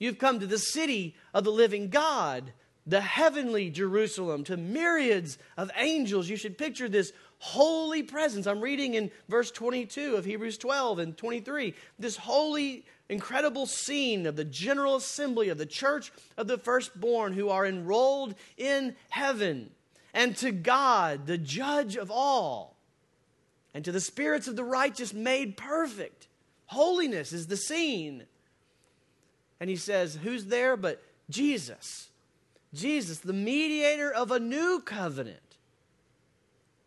You've 0.00 0.18
come 0.18 0.40
to 0.40 0.48
the 0.48 0.58
city 0.58 1.14
of 1.32 1.44
the 1.44 1.52
living 1.52 1.90
God, 1.90 2.52
the 2.88 3.00
heavenly 3.00 3.70
Jerusalem, 3.70 4.42
to 4.42 4.56
myriads 4.56 5.38
of 5.56 5.70
angels. 5.76 6.28
You 6.28 6.34
should 6.34 6.58
picture 6.58 6.88
this 6.88 7.12
holy 7.38 8.02
presence. 8.02 8.48
I'm 8.48 8.60
reading 8.60 8.94
in 8.94 9.12
verse 9.28 9.52
22 9.52 10.16
of 10.16 10.24
Hebrews 10.24 10.58
12 10.58 10.98
and 10.98 11.16
23. 11.16 11.72
This 12.00 12.16
holy, 12.16 12.84
incredible 13.08 13.66
scene 13.66 14.26
of 14.26 14.34
the 14.34 14.44
general 14.44 14.96
assembly 14.96 15.50
of 15.50 15.58
the 15.58 15.66
church 15.66 16.10
of 16.36 16.48
the 16.48 16.58
firstborn 16.58 17.32
who 17.32 17.48
are 17.48 17.64
enrolled 17.64 18.34
in 18.56 18.96
heaven. 19.08 19.70
And 20.12 20.36
to 20.38 20.50
God, 20.50 21.28
the 21.28 21.38
judge 21.38 21.94
of 21.94 22.10
all, 22.10 22.76
and 23.72 23.84
to 23.84 23.92
the 23.92 24.00
spirits 24.00 24.48
of 24.48 24.56
the 24.56 24.64
righteous 24.64 25.14
made 25.14 25.56
perfect. 25.56 26.26
Holiness 26.72 27.32
is 27.32 27.46
the 27.46 27.56
scene. 27.56 28.24
And 29.60 29.70
he 29.70 29.76
says, 29.76 30.18
Who's 30.22 30.46
there 30.46 30.76
but 30.76 31.02
Jesus? 31.30 32.10
Jesus, 32.74 33.18
the 33.18 33.32
mediator 33.32 34.10
of 34.10 34.30
a 34.30 34.40
new 34.40 34.82
covenant 34.84 35.38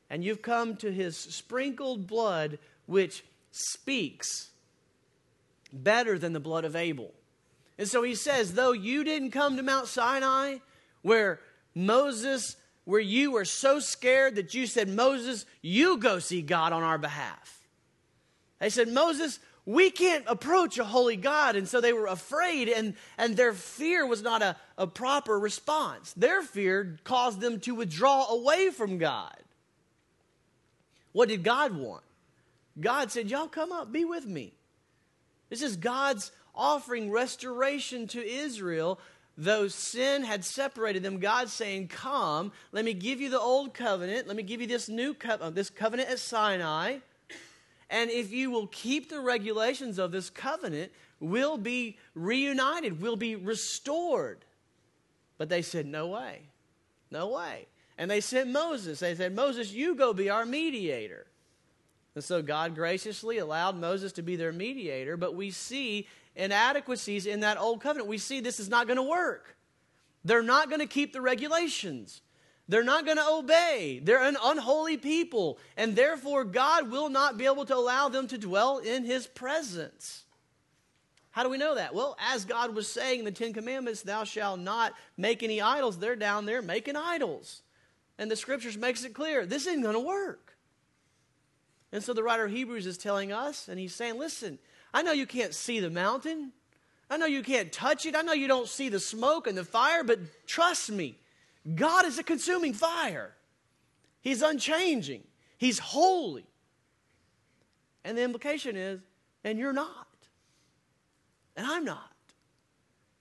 and 0.09 0.23
you've 0.23 0.41
come 0.41 0.75
to 0.77 0.91
his 0.91 1.17
sprinkled 1.17 2.07
blood, 2.07 2.59
which 2.85 3.23
speaks 3.51 4.49
better 5.73 6.17
than 6.17 6.33
the 6.33 6.39
blood 6.39 6.65
of 6.65 6.75
Abel. 6.75 7.11
And 7.77 7.87
so 7.87 8.03
he 8.03 8.15
says, 8.15 8.53
though 8.53 8.71
you 8.71 9.03
didn't 9.03 9.31
come 9.31 9.57
to 9.57 9.63
Mount 9.63 9.87
Sinai, 9.87 10.57
where 11.01 11.39
Moses, 11.73 12.55
where 12.85 13.01
you 13.01 13.31
were 13.31 13.45
so 13.45 13.79
scared 13.79 14.35
that 14.35 14.53
you 14.53 14.67
said, 14.67 14.87
Moses, 14.87 15.45
you 15.61 15.97
go 15.97 16.19
see 16.19 16.41
God 16.41 16.71
on 16.71 16.83
our 16.83 16.97
behalf. 16.97 17.67
They 18.59 18.69
said, 18.69 18.87
Moses, 18.87 19.39
we 19.65 19.89
can't 19.89 20.23
approach 20.27 20.77
a 20.77 20.85
holy 20.85 21.15
God. 21.15 21.55
And 21.55 21.67
so 21.67 21.81
they 21.81 21.93
were 21.93 22.05
afraid, 22.05 22.69
and, 22.69 22.93
and 23.17 23.35
their 23.35 23.53
fear 23.53 24.05
was 24.05 24.21
not 24.21 24.41
a, 24.41 24.55
a 24.77 24.85
proper 24.85 25.39
response. 25.39 26.13
Their 26.13 26.43
fear 26.43 26.97
caused 27.03 27.41
them 27.41 27.59
to 27.61 27.73
withdraw 27.73 28.27
away 28.29 28.69
from 28.69 28.97
God. 28.97 29.35
What 31.13 31.29
did 31.29 31.43
God 31.43 31.75
want? 31.75 32.03
God 32.79 33.11
said, 33.11 33.29
Y'all 33.29 33.47
come 33.47 33.71
up, 33.71 33.91
be 33.91 34.05
with 34.05 34.25
me. 34.25 34.53
This 35.49 35.61
is 35.61 35.77
God's 35.77 36.31
offering 36.53 37.09
restoration 37.09 38.07
to 38.07 38.23
Israel. 38.23 38.99
Though 39.37 39.67
sin 39.67 40.23
had 40.23 40.45
separated 40.45 41.03
them, 41.03 41.19
God's 41.19 41.51
saying, 41.51 41.87
Come, 41.87 42.51
let 42.71 42.85
me 42.85 42.93
give 42.93 43.19
you 43.19 43.29
the 43.29 43.39
old 43.39 43.73
covenant. 43.73 44.27
Let 44.27 44.37
me 44.37 44.43
give 44.43 44.61
you 44.61 44.67
this 44.67 44.87
new 44.87 45.13
co- 45.13 45.37
uh, 45.41 45.49
this 45.49 45.69
covenant 45.69 46.09
at 46.09 46.19
Sinai. 46.19 46.97
And 47.89 48.09
if 48.09 48.31
you 48.31 48.51
will 48.51 48.67
keep 48.67 49.09
the 49.09 49.19
regulations 49.19 49.99
of 49.99 50.11
this 50.11 50.29
covenant, 50.29 50.91
we'll 51.19 51.57
be 51.57 51.97
reunited, 52.15 53.01
we'll 53.01 53.15
be 53.15 53.35
restored. 53.35 54.43
But 55.37 55.49
they 55.49 55.61
said, 55.61 55.85
No 55.85 56.07
way. 56.07 56.41
No 57.11 57.29
way. 57.29 57.67
And 57.97 58.09
they 58.09 58.21
sent 58.21 58.49
Moses. 58.49 58.99
They 58.99 59.15
said, 59.15 59.35
Moses, 59.35 59.71
you 59.71 59.95
go 59.95 60.13
be 60.13 60.29
our 60.29 60.45
mediator. 60.45 61.27
And 62.15 62.23
so 62.23 62.41
God 62.41 62.75
graciously 62.75 63.37
allowed 63.37 63.77
Moses 63.77 64.11
to 64.13 64.21
be 64.21 64.35
their 64.35 64.53
mediator, 64.53 65.17
but 65.17 65.35
we 65.35 65.51
see 65.51 66.07
inadequacies 66.35 67.25
in 67.25 67.41
that 67.41 67.57
old 67.57 67.81
covenant. 67.81 68.09
We 68.09 68.17
see 68.17 68.39
this 68.39 68.59
is 68.59 68.69
not 68.69 68.87
going 68.87 68.97
to 68.97 69.03
work. 69.03 69.55
They're 70.23 70.41
not 70.41 70.69
going 70.69 70.81
to 70.81 70.87
keep 70.87 71.13
the 71.13 71.21
regulations. 71.21 72.21
They're 72.67 72.83
not 72.83 73.05
going 73.05 73.17
to 73.17 73.29
obey. 73.29 74.01
They're 74.03 74.23
an 74.23 74.37
unholy 74.43 74.97
people, 74.97 75.59
and 75.77 75.95
therefore 75.95 76.43
God 76.43 76.89
will 76.89 77.09
not 77.09 77.37
be 77.37 77.45
able 77.45 77.65
to 77.65 77.75
allow 77.75 78.09
them 78.09 78.27
to 78.27 78.37
dwell 78.37 78.79
in 78.79 79.05
his 79.05 79.27
presence. 79.27 80.23
How 81.29 81.43
do 81.43 81.49
we 81.49 81.57
know 81.57 81.75
that? 81.75 81.93
Well, 81.93 82.17
as 82.19 82.45
God 82.45 82.73
was 82.73 82.87
saying 82.91 83.19
in 83.19 83.25
the 83.25 83.31
Ten 83.31 83.53
Commandments, 83.53 84.01
thou 84.01 84.23
shalt 84.23 84.59
not 84.59 84.93
make 85.17 85.43
any 85.43 85.61
idols, 85.61 85.99
they're 85.99 86.15
down 86.15 86.45
there 86.45 86.61
making 86.61 86.95
idols. 86.95 87.61
And 88.17 88.31
the 88.31 88.35
scriptures 88.35 88.77
makes 88.77 89.03
it 89.03 89.13
clear 89.13 89.45
this 89.45 89.67
isn't 89.67 89.81
going 89.81 89.95
to 89.95 89.99
work. 89.99 90.55
And 91.91 92.03
so 92.03 92.13
the 92.13 92.23
writer 92.23 92.45
of 92.45 92.51
Hebrews 92.51 92.87
is 92.87 92.97
telling 92.97 93.31
us, 93.31 93.67
and 93.67 93.79
he's 93.79 93.93
saying, 93.93 94.17
listen, 94.17 94.59
I 94.93 95.01
know 95.01 95.11
you 95.11 95.25
can't 95.25 95.53
see 95.53 95.79
the 95.79 95.89
mountain. 95.89 96.53
I 97.09 97.17
know 97.17 97.25
you 97.25 97.43
can't 97.43 97.71
touch 97.71 98.05
it. 98.05 98.15
I 98.15 98.21
know 98.21 98.33
you 98.33 98.47
don't 98.47 98.67
see 98.67 98.89
the 98.89 98.99
smoke 98.99 99.45
and 99.45 99.57
the 99.57 99.63
fire, 99.63 100.03
but 100.03 100.47
trust 100.47 100.89
me, 100.89 101.19
God 101.73 102.05
is 102.05 102.19
a 102.19 102.23
consuming 102.23 102.73
fire. 102.73 103.33
He's 104.21 104.41
unchanging, 104.41 105.23
He's 105.57 105.79
holy. 105.79 106.45
And 108.03 108.15
the 108.15 108.21
implication 108.21 108.75
is, 108.75 109.01
and 109.43 109.57
you're 109.57 109.73
not. 109.73 110.07
And 111.55 111.65
I'm 111.65 111.83
not. 111.83 112.11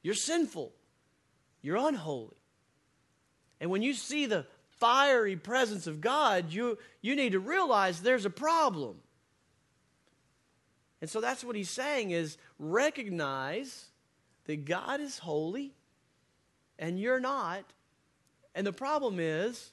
You're 0.02 0.14
sinful. 0.14 0.72
You're 1.62 1.78
unholy. 1.78 2.36
And 3.60 3.70
when 3.70 3.80
you 3.80 3.94
see 3.94 4.26
the 4.26 4.44
fiery 4.78 5.36
presence 5.36 5.86
of 5.86 6.02
God, 6.02 6.52
you, 6.52 6.76
you 7.00 7.16
need 7.16 7.32
to 7.32 7.40
realize 7.40 8.02
there's 8.02 8.26
a 8.26 8.30
problem. 8.30 8.96
And 11.00 11.08
so 11.08 11.20
that's 11.20 11.42
what 11.42 11.56
he's 11.56 11.70
saying 11.70 12.10
is 12.10 12.36
recognize 12.58 13.86
that 14.44 14.66
God 14.66 15.00
is 15.00 15.18
holy 15.18 15.72
and 16.78 17.00
you're 17.00 17.20
not. 17.20 17.64
And 18.54 18.66
the 18.66 18.72
problem 18.72 19.18
is 19.18 19.70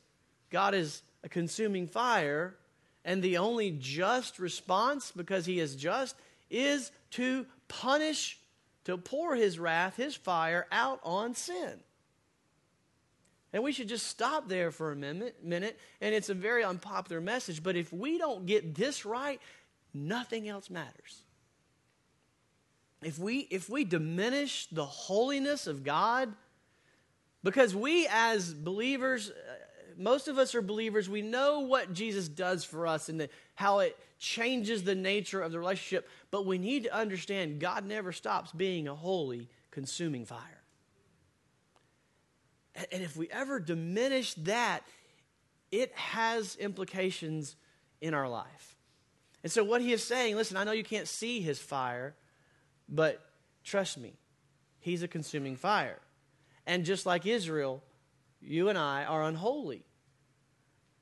God 0.49 0.73
is 0.73 1.01
a 1.23 1.29
consuming 1.29 1.87
fire 1.87 2.55
and 3.03 3.23
the 3.23 3.37
only 3.37 3.71
just 3.71 4.39
response 4.39 5.11
because 5.15 5.45
he 5.45 5.59
is 5.59 5.75
just 5.75 6.15
is 6.49 6.91
to 7.11 7.45
punish 7.67 8.39
to 8.85 8.97
pour 8.97 9.35
his 9.35 9.59
wrath, 9.59 9.95
his 9.95 10.15
fire 10.15 10.67
out 10.71 10.99
on 11.03 11.33
sin. 11.35 11.79
And 13.53 13.63
we 13.63 13.71
should 13.71 13.89
just 13.89 14.07
stop 14.07 14.47
there 14.47 14.71
for 14.71 14.91
a 14.91 14.95
minute. 14.95 15.35
And 15.43 16.15
it's 16.15 16.29
a 16.29 16.33
very 16.33 16.63
unpopular 16.63 17.21
message, 17.21 17.61
but 17.61 17.75
if 17.75 17.91
we 17.91 18.17
don't 18.17 18.45
get 18.45 18.75
this 18.75 19.05
right, 19.05 19.41
nothing 19.93 20.47
else 20.47 20.69
matters. 20.69 21.23
If 23.03 23.17
we 23.17 23.39
if 23.49 23.67
we 23.69 23.83
diminish 23.83 24.67
the 24.71 24.85
holiness 24.85 25.65
of 25.67 25.83
God, 25.83 26.33
because 27.43 27.75
we 27.75 28.07
as 28.11 28.53
believers, 28.53 29.29
uh, 29.29 29.33
most 29.97 30.27
of 30.27 30.37
us 30.37 30.55
are 30.55 30.61
believers, 30.61 31.09
we 31.09 31.21
know 31.21 31.61
what 31.61 31.93
Jesus 31.93 32.27
does 32.27 32.63
for 32.63 32.87
us 32.87 33.09
and 33.09 33.19
the, 33.19 33.29
how 33.55 33.79
it 33.79 33.97
changes 34.19 34.83
the 34.83 34.95
nature 34.95 35.41
of 35.41 35.51
the 35.51 35.59
relationship, 35.59 36.07
but 36.29 36.45
we 36.45 36.57
need 36.57 36.83
to 36.83 36.95
understand 36.95 37.59
God 37.59 37.85
never 37.85 38.11
stops 38.11 38.51
being 38.51 38.87
a 38.87 38.95
holy, 38.95 39.49
consuming 39.71 40.25
fire. 40.25 40.61
And 42.91 43.03
if 43.03 43.17
we 43.17 43.29
ever 43.29 43.59
diminish 43.59 44.33
that, 44.35 44.81
it 45.71 45.91
has 45.93 46.55
implications 46.57 47.55
in 47.99 48.13
our 48.13 48.29
life. 48.29 48.77
And 49.43 49.51
so, 49.51 49.63
what 49.63 49.81
he 49.81 49.91
is 49.91 50.03
saying, 50.03 50.35
listen, 50.35 50.55
I 50.55 50.63
know 50.63 50.71
you 50.71 50.83
can't 50.83 51.07
see 51.07 51.41
his 51.41 51.59
fire, 51.59 52.15
but 52.87 53.19
trust 53.63 53.97
me, 53.97 54.13
he's 54.79 55.03
a 55.03 55.07
consuming 55.07 55.55
fire. 55.55 55.99
And 56.71 56.85
just 56.85 57.05
like 57.05 57.25
Israel, 57.25 57.83
you 58.39 58.69
and 58.69 58.77
I 58.77 59.03
are 59.03 59.23
unholy. 59.23 59.83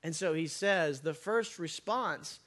And 0.02 0.16
so 0.16 0.34
he 0.34 0.48
says 0.48 1.02
the 1.02 1.14
first 1.14 1.60
response 1.60 2.40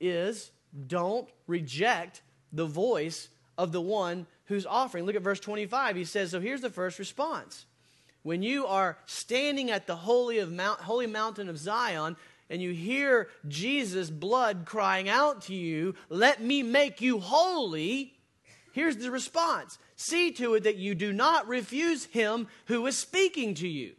is 0.00 0.50
don't 0.86 1.28
reject 1.46 2.22
the 2.50 2.64
voice 2.64 3.28
of 3.58 3.72
the 3.72 3.80
one 3.82 4.26
who's 4.46 4.64
offering. 4.64 5.04
Look 5.04 5.16
at 5.16 5.20
verse 5.20 5.38
25. 5.38 5.96
He 5.96 6.06
says, 6.06 6.30
So 6.30 6.40
here's 6.40 6.62
the 6.62 6.70
first 6.70 6.98
response 6.98 7.66
when 8.22 8.42
you 8.42 8.66
are 8.66 8.96
standing 9.04 9.70
at 9.70 9.86
the 9.86 9.96
holy, 9.96 10.38
of 10.38 10.50
Mount, 10.50 10.80
holy 10.80 11.06
mountain 11.06 11.50
of 11.50 11.58
Zion 11.58 12.16
and 12.48 12.62
you 12.62 12.70
hear 12.70 13.28
Jesus' 13.48 14.08
blood 14.08 14.62
crying 14.64 15.10
out 15.10 15.42
to 15.42 15.54
you, 15.54 15.94
Let 16.08 16.40
me 16.40 16.62
make 16.62 17.02
you 17.02 17.20
holy, 17.20 18.13
here's 18.74 18.98
the 18.98 19.10
response 19.10 19.78
See 19.96 20.30
to 20.32 20.54
it 20.54 20.64
that 20.64 20.76
you 20.76 20.94
do 20.94 21.12
not 21.12 21.48
refuse 21.48 22.04
him 22.06 22.48
who 22.66 22.86
is 22.86 22.98
speaking 22.98 23.54
to 23.54 23.68
you. 23.68 23.94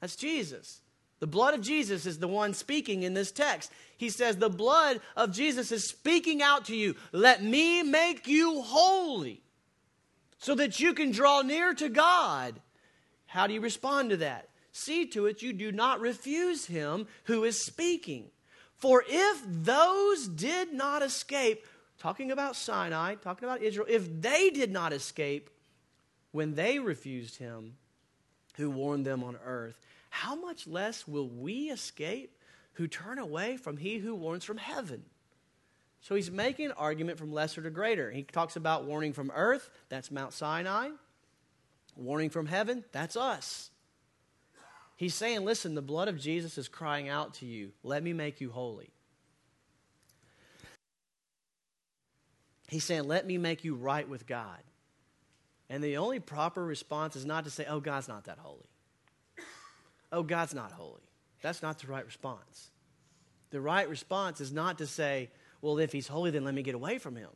That's 0.00 0.16
Jesus. 0.16 0.80
The 1.20 1.26
blood 1.26 1.54
of 1.54 1.62
Jesus 1.62 2.06
is 2.06 2.18
the 2.18 2.28
one 2.28 2.54
speaking 2.54 3.02
in 3.02 3.14
this 3.14 3.32
text. 3.32 3.72
He 3.96 4.10
says, 4.10 4.36
The 4.36 4.50
blood 4.50 5.00
of 5.16 5.32
Jesus 5.32 5.72
is 5.72 5.88
speaking 5.88 6.42
out 6.42 6.66
to 6.66 6.76
you. 6.76 6.94
Let 7.12 7.42
me 7.42 7.82
make 7.82 8.28
you 8.28 8.62
holy 8.62 9.42
so 10.38 10.54
that 10.54 10.78
you 10.78 10.92
can 10.92 11.10
draw 11.10 11.42
near 11.42 11.72
to 11.74 11.88
God 11.88 12.60
how 13.34 13.48
do 13.48 13.52
you 13.52 13.60
respond 13.60 14.10
to 14.10 14.16
that? 14.18 14.48
See 14.70 15.06
to 15.06 15.26
it 15.26 15.42
you 15.42 15.52
do 15.52 15.72
not 15.72 15.98
refuse 15.98 16.66
him 16.66 17.08
who 17.24 17.42
is 17.42 17.66
speaking. 17.66 18.30
For 18.76 19.02
if 19.08 19.42
those 19.44 20.28
did 20.28 20.72
not 20.72 21.02
escape, 21.02 21.66
talking 22.04 22.30
about 22.30 22.54
Sinai, 22.54 23.14
talking 23.14 23.48
about 23.48 23.62
Israel, 23.62 23.86
if 23.88 24.20
they 24.20 24.50
did 24.50 24.70
not 24.70 24.92
escape 24.92 25.48
when 26.32 26.54
they 26.54 26.78
refused 26.78 27.38
him 27.38 27.76
who 28.56 28.68
warned 28.68 29.06
them 29.06 29.24
on 29.24 29.38
earth, 29.42 29.80
how 30.10 30.34
much 30.34 30.66
less 30.66 31.08
will 31.08 31.26
we 31.26 31.70
escape 31.70 32.36
who 32.74 32.86
turn 32.86 33.18
away 33.18 33.56
from 33.56 33.78
he 33.78 33.96
who 33.96 34.14
warns 34.14 34.44
from 34.44 34.58
heaven? 34.58 35.02
So 36.02 36.14
he's 36.14 36.30
making 36.30 36.66
an 36.66 36.72
argument 36.72 37.16
from 37.16 37.32
lesser 37.32 37.62
to 37.62 37.70
greater. 37.70 38.10
He 38.10 38.22
talks 38.22 38.56
about 38.56 38.84
warning 38.84 39.14
from 39.14 39.32
earth, 39.34 39.70
that's 39.88 40.10
Mount 40.10 40.34
Sinai. 40.34 40.90
Warning 41.96 42.28
from 42.28 42.44
heaven, 42.44 42.84
that's 42.92 43.16
us. 43.16 43.70
He's 44.96 45.14
saying, 45.14 45.42
listen, 45.42 45.74
the 45.74 45.80
blood 45.80 46.08
of 46.08 46.20
Jesus 46.20 46.58
is 46.58 46.68
crying 46.68 47.08
out 47.08 47.32
to 47.36 47.46
you. 47.46 47.72
Let 47.82 48.02
me 48.02 48.12
make 48.12 48.42
you 48.42 48.50
holy. 48.50 48.90
He's 52.68 52.84
saying, 52.84 53.04
let 53.04 53.26
me 53.26 53.38
make 53.38 53.64
you 53.64 53.74
right 53.74 54.08
with 54.08 54.26
God. 54.26 54.58
And 55.68 55.82
the 55.82 55.96
only 55.96 56.20
proper 56.20 56.64
response 56.64 57.16
is 57.16 57.24
not 57.24 57.44
to 57.44 57.50
say, 57.50 57.66
oh, 57.68 57.80
God's 57.80 58.08
not 58.08 58.24
that 58.24 58.38
holy. 58.38 58.68
Oh, 60.12 60.22
God's 60.22 60.54
not 60.54 60.72
holy. 60.72 61.02
That's 61.42 61.62
not 61.62 61.78
the 61.78 61.88
right 61.88 62.04
response. 62.04 62.70
The 63.50 63.60
right 63.60 63.88
response 63.88 64.40
is 64.40 64.52
not 64.52 64.78
to 64.78 64.86
say, 64.86 65.30
well, 65.60 65.78
if 65.78 65.92
he's 65.92 66.08
holy, 66.08 66.30
then 66.30 66.44
let 66.44 66.54
me 66.54 66.62
get 66.62 66.74
away 66.74 66.98
from 66.98 67.16
him. 67.16 67.30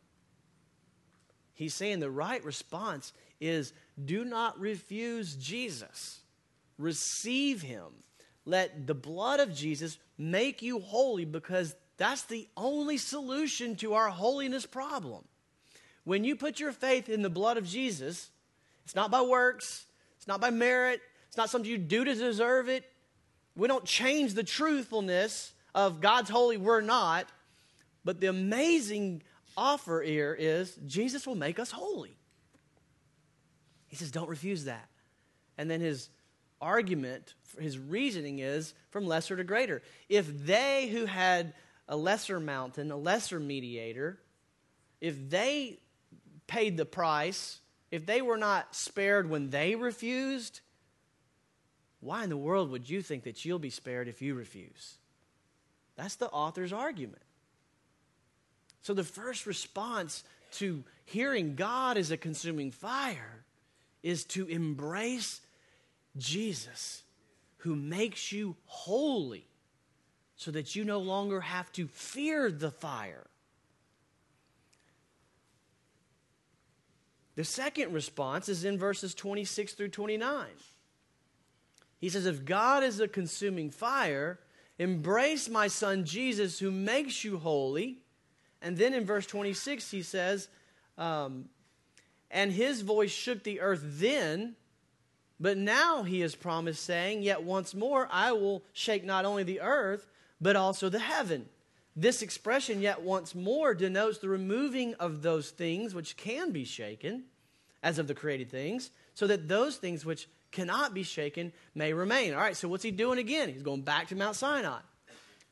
He's 1.54 1.74
saying 1.74 2.00
the 2.00 2.10
right 2.10 2.44
response 2.44 3.12
is 3.40 3.72
do 4.04 4.24
not 4.24 4.58
refuse 4.60 5.34
Jesus 5.34 6.20
receive 6.78 7.62
him. 7.62 7.86
Let 8.44 8.86
the 8.86 8.94
blood 8.94 9.40
of 9.40 9.54
Jesus 9.54 9.98
make 10.16 10.62
you 10.62 10.80
holy 10.80 11.24
because 11.24 11.74
that's 11.98 12.22
the 12.22 12.48
only 12.56 12.96
solution 12.96 13.76
to 13.76 13.94
our 13.94 14.08
holiness 14.08 14.64
problem. 14.64 15.24
When 16.04 16.24
you 16.24 16.36
put 16.36 16.58
your 16.58 16.72
faith 16.72 17.08
in 17.08 17.22
the 17.22 17.28
blood 17.28 17.58
of 17.58 17.66
Jesus, 17.66 18.30
it's 18.84 18.94
not 18.94 19.10
by 19.10 19.20
works, 19.20 19.84
it's 20.16 20.26
not 20.26 20.40
by 20.40 20.50
merit, 20.50 21.02
it's 21.26 21.36
not 21.36 21.50
something 21.50 21.70
you 21.70 21.76
do 21.76 22.04
to 22.04 22.14
deserve 22.14 22.68
it. 22.68 22.84
We 23.56 23.68
don't 23.68 23.84
change 23.84 24.34
the 24.34 24.44
truthfulness 24.44 25.52
of 25.74 26.00
God's 26.00 26.30
holy, 26.30 26.56
we're 26.56 26.80
not. 26.80 27.28
But 28.04 28.20
the 28.20 28.28
amazing 28.28 29.22
offer 29.56 30.00
here 30.00 30.34
is 30.38 30.78
Jesus 30.86 31.26
will 31.26 31.34
make 31.34 31.58
us 31.58 31.70
holy. 31.70 32.16
He 33.88 33.96
says, 33.96 34.10
don't 34.10 34.28
refuse 34.28 34.64
that. 34.64 34.88
And 35.58 35.68
then 35.70 35.80
his 35.80 36.08
argument, 36.60 37.34
his 37.60 37.78
reasoning 37.78 38.38
is 38.38 38.72
from 38.90 39.06
lesser 39.06 39.36
to 39.36 39.44
greater. 39.44 39.82
If 40.08 40.46
they 40.46 40.88
who 40.88 41.06
had 41.06 41.54
a 41.88 41.96
lesser 41.96 42.38
mountain, 42.38 42.90
a 42.90 42.96
lesser 42.96 43.40
mediator, 43.40 44.18
if 45.00 45.30
they 45.30 45.78
paid 46.46 46.76
the 46.76 46.84
price, 46.84 47.60
if 47.90 48.04
they 48.04 48.20
were 48.20 48.36
not 48.36 48.74
spared 48.74 49.30
when 49.30 49.50
they 49.50 49.74
refused, 49.74 50.60
why 52.00 52.24
in 52.24 52.30
the 52.30 52.36
world 52.36 52.70
would 52.70 52.88
you 52.88 53.02
think 53.02 53.24
that 53.24 53.44
you'll 53.44 53.58
be 53.58 53.70
spared 53.70 54.08
if 54.08 54.22
you 54.22 54.34
refuse? 54.34 54.94
That's 55.96 56.16
the 56.16 56.28
author's 56.28 56.72
argument. 56.72 57.22
So 58.82 58.94
the 58.94 59.04
first 59.04 59.46
response 59.46 60.22
to 60.52 60.84
hearing 61.04 61.56
God 61.56 61.96
as 61.96 62.10
a 62.10 62.16
consuming 62.16 62.70
fire 62.70 63.44
is 64.02 64.24
to 64.26 64.46
embrace 64.46 65.40
Jesus, 66.16 67.02
who 67.58 67.74
makes 67.74 68.30
you 68.30 68.56
holy 68.66 69.47
so 70.38 70.50
that 70.52 70.74
you 70.74 70.84
no 70.84 71.00
longer 71.00 71.42
have 71.42 71.70
to 71.72 71.86
fear 71.88 72.50
the 72.50 72.70
fire. 72.70 73.26
The 77.34 77.44
second 77.44 77.92
response 77.92 78.48
is 78.48 78.64
in 78.64 78.78
verses 78.78 79.14
26 79.14 79.74
through 79.74 79.90
29. 79.90 80.46
He 81.98 82.08
says, 82.08 82.24
If 82.24 82.46
God 82.46 82.82
is 82.82 83.00
a 83.00 83.06
consuming 83.06 83.70
fire, 83.70 84.38
embrace 84.78 85.48
my 85.48 85.68
son 85.68 86.04
Jesus, 86.04 86.58
who 86.58 86.70
makes 86.70 87.22
you 87.22 87.36
holy. 87.38 87.98
And 88.62 88.76
then 88.76 88.94
in 88.94 89.04
verse 89.04 89.26
26, 89.26 89.90
he 89.90 90.02
says, 90.02 90.48
um, 90.96 91.50
And 92.30 92.50
his 92.50 92.80
voice 92.80 93.10
shook 93.10 93.42
the 93.42 93.60
earth 93.60 93.82
then 93.84 94.56
but 95.40 95.56
now 95.56 96.02
he 96.02 96.20
has 96.20 96.34
promised, 96.34 96.82
saying, 96.84 97.22
Yet 97.22 97.42
once 97.42 97.74
more 97.74 98.08
I 98.10 98.32
will 98.32 98.64
shake 98.72 99.04
not 99.04 99.24
only 99.24 99.44
the 99.44 99.60
earth, 99.60 100.06
but 100.40 100.56
also 100.56 100.88
the 100.88 100.98
heaven. 100.98 101.48
This 101.96 102.22
expression, 102.22 102.80
yet 102.80 103.02
once 103.02 103.34
more, 103.34 103.74
denotes 103.74 104.18
the 104.18 104.28
removing 104.28 104.94
of 104.94 105.22
those 105.22 105.50
things 105.50 105.94
which 105.94 106.16
can 106.16 106.52
be 106.52 106.64
shaken, 106.64 107.24
as 107.82 107.98
of 107.98 108.06
the 108.06 108.14
created 108.14 108.50
things, 108.50 108.90
so 109.14 109.26
that 109.26 109.48
those 109.48 109.76
things 109.76 110.04
which 110.04 110.28
cannot 110.50 110.94
be 110.94 111.02
shaken 111.02 111.52
may 111.74 111.92
remain. 111.92 112.34
All 112.34 112.40
right, 112.40 112.56
so 112.56 112.68
what's 112.68 112.84
he 112.84 112.90
doing 112.90 113.18
again? 113.18 113.48
He's 113.48 113.62
going 113.62 113.82
back 113.82 114.08
to 114.08 114.16
Mount 114.16 114.36
Sinai. 114.36 114.78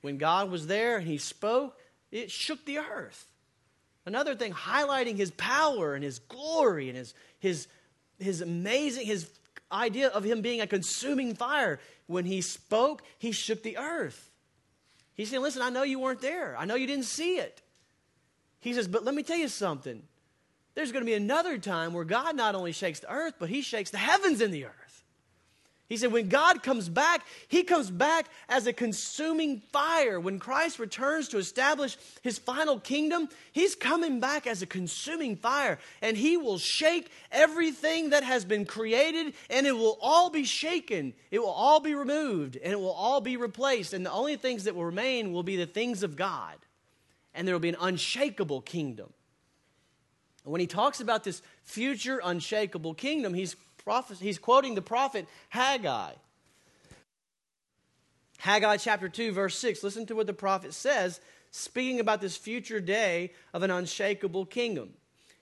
When 0.03 0.18
God 0.18 0.51
was 0.51 0.66
there 0.66 0.99
and 0.99 1.07
he 1.07 1.18
spoke, 1.18 1.77
it 2.12 2.31
shook 2.31 2.64
the 2.64 2.79
earth. 2.79 3.27
Another 4.05 4.37
thing, 4.37 4.53
highlighting 4.53 5.16
his 5.16 5.33
power 5.33 5.94
and 5.94 6.05
his 6.05 6.20
glory 6.20 6.88
and 6.88 6.96
his, 6.96 7.14
his, 7.40 7.66
his 8.20 8.40
amazing, 8.40 9.05
his 9.05 9.29
idea 9.72 10.09
of 10.09 10.22
him 10.22 10.42
being 10.42 10.61
a 10.61 10.66
consuming 10.66 11.35
fire. 11.35 11.81
When 12.07 12.25
he 12.25 12.40
spoke, 12.40 13.03
he 13.18 13.33
shook 13.33 13.64
the 13.64 13.79
earth. 13.79 14.31
He 15.16 15.24
said, 15.24 15.40
Listen, 15.40 15.62
I 15.62 15.70
know 15.70 15.83
you 15.83 15.98
weren't 15.98 16.20
there. 16.20 16.57
I 16.59 16.66
know 16.66 16.74
you 16.74 16.87
didn't 16.87 17.07
see 17.07 17.38
it. 17.38 17.62
He 18.61 18.74
says, 18.74 18.87
But 18.87 19.05
let 19.05 19.14
me 19.14 19.22
tell 19.22 19.38
you 19.38 19.48
something. 19.48 20.02
There's 20.74 20.92
going 20.92 21.02
to 21.02 21.07
be 21.07 21.14
another 21.14 21.57
time 21.57 21.94
where 21.94 22.05
God 22.05 22.37
not 22.37 22.55
only 22.55 22.72
shakes 22.72 23.00
the 23.00 23.11
earth, 23.11 23.35
but 23.38 23.48
he 23.48 23.62
shakes 23.62 23.90
the 23.90 23.98
heavens 23.98 24.42
and 24.42 24.52
the 24.52 24.66
earth. 24.66 24.86
He 25.88 25.96
said, 25.96 26.11
when 26.11 26.29
God 26.29 26.64
comes 26.64 26.88
back, 26.88 27.25
he 27.46 27.62
comes 27.62 27.92
back 27.92 28.27
as 28.49 28.66
a 28.66 28.72
consuming 28.72 29.61
fire. 29.61 30.18
When 30.18 30.40
Christ 30.40 30.81
returns 30.81 31.29
to 31.29 31.38
establish 31.38 31.96
his 32.22 32.38
final 32.38 32.81
kingdom, 32.81 33.29
he's 33.53 33.77
coming 33.77 34.18
back 34.18 34.49
as 34.49 34.62
a 34.62 34.66
consuming 34.66 35.37
fire. 35.37 35.79
And 36.03 36.16
he 36.16 36.37
will 36.37 36.59
shake 36.59 37.12
everything 37.31 38.11
that 38.11 38.25
has 38.25 38.44
been 38.44 38.64
created, 38.64 39.35
and 39.49 39.64
it 39.64 39.77
will 39.77 39.96
all 40.01 40.29
be 40.29 40.42
shaken. 40.42 41.14
It 41.31 41.38
will 41.38 41.49
all 41.49 41.79
be 41.79 41.94
removed, 41.94 42.57
and 42.57 42.72
it 42.72 42.81
will 42.81 42.90
all 42.90 43.20
be 43.20 43.37
replaced. 43.37 43.92
And 43.92 44.05
the 44.05 44.11
only 44.11 44.35
things 44.35 44.64
that 44.64 44.75
will 44.75 44.85
remain 44.85 45.33
will 45.33 45.44
be 45.44 45.57
the 45.57 45.66
things 45.66 46.03
of 46.03 46.16
God. 46.16 46.57
And 47.33 47.46
there 47.46 47.55
will 47.55 47.61
be 47.61 47.68
an 47.68 47.77
unshakable 47.81 48.62
kingdom. 48.62 49.12
And 50.42 50.51
when 50.51 50.61
he 50.61 50.66
talks 50.66 51.01
about 51.01 51.22
this 51.22 51.42
future 51.62 52.20
unshakable 52.25 52.94
kingdom, 52.94 53.35
he's 53.35 53.55
prophet, 53.87 54.18
he's 54.18 54.37
quoting 54.37 54.75
the 54.75 54.83
prophet 54.83 55.29
Haggai. 55.51 56.11
Haggai 58.38 58.79
chapter 58.79 59.09
2, 59.09 59.31
verse 59.31 59.57
6. 59.61 59.85
Listen 59.85 60.07
to 60.07 60.16
what 60.16 60.27
the 60.27 60.33
prophet 60.33 60.75
says, 60.75 61.20
speaking 61.53 62.01
about 62.01 62.20
this 62.20 62.37
future 62.37 62.81
day 62.81 63.33
of 63.55 63.62
an 63.62 63.70
unshakable 63.70 64.44
kingdom. 64.44 64.94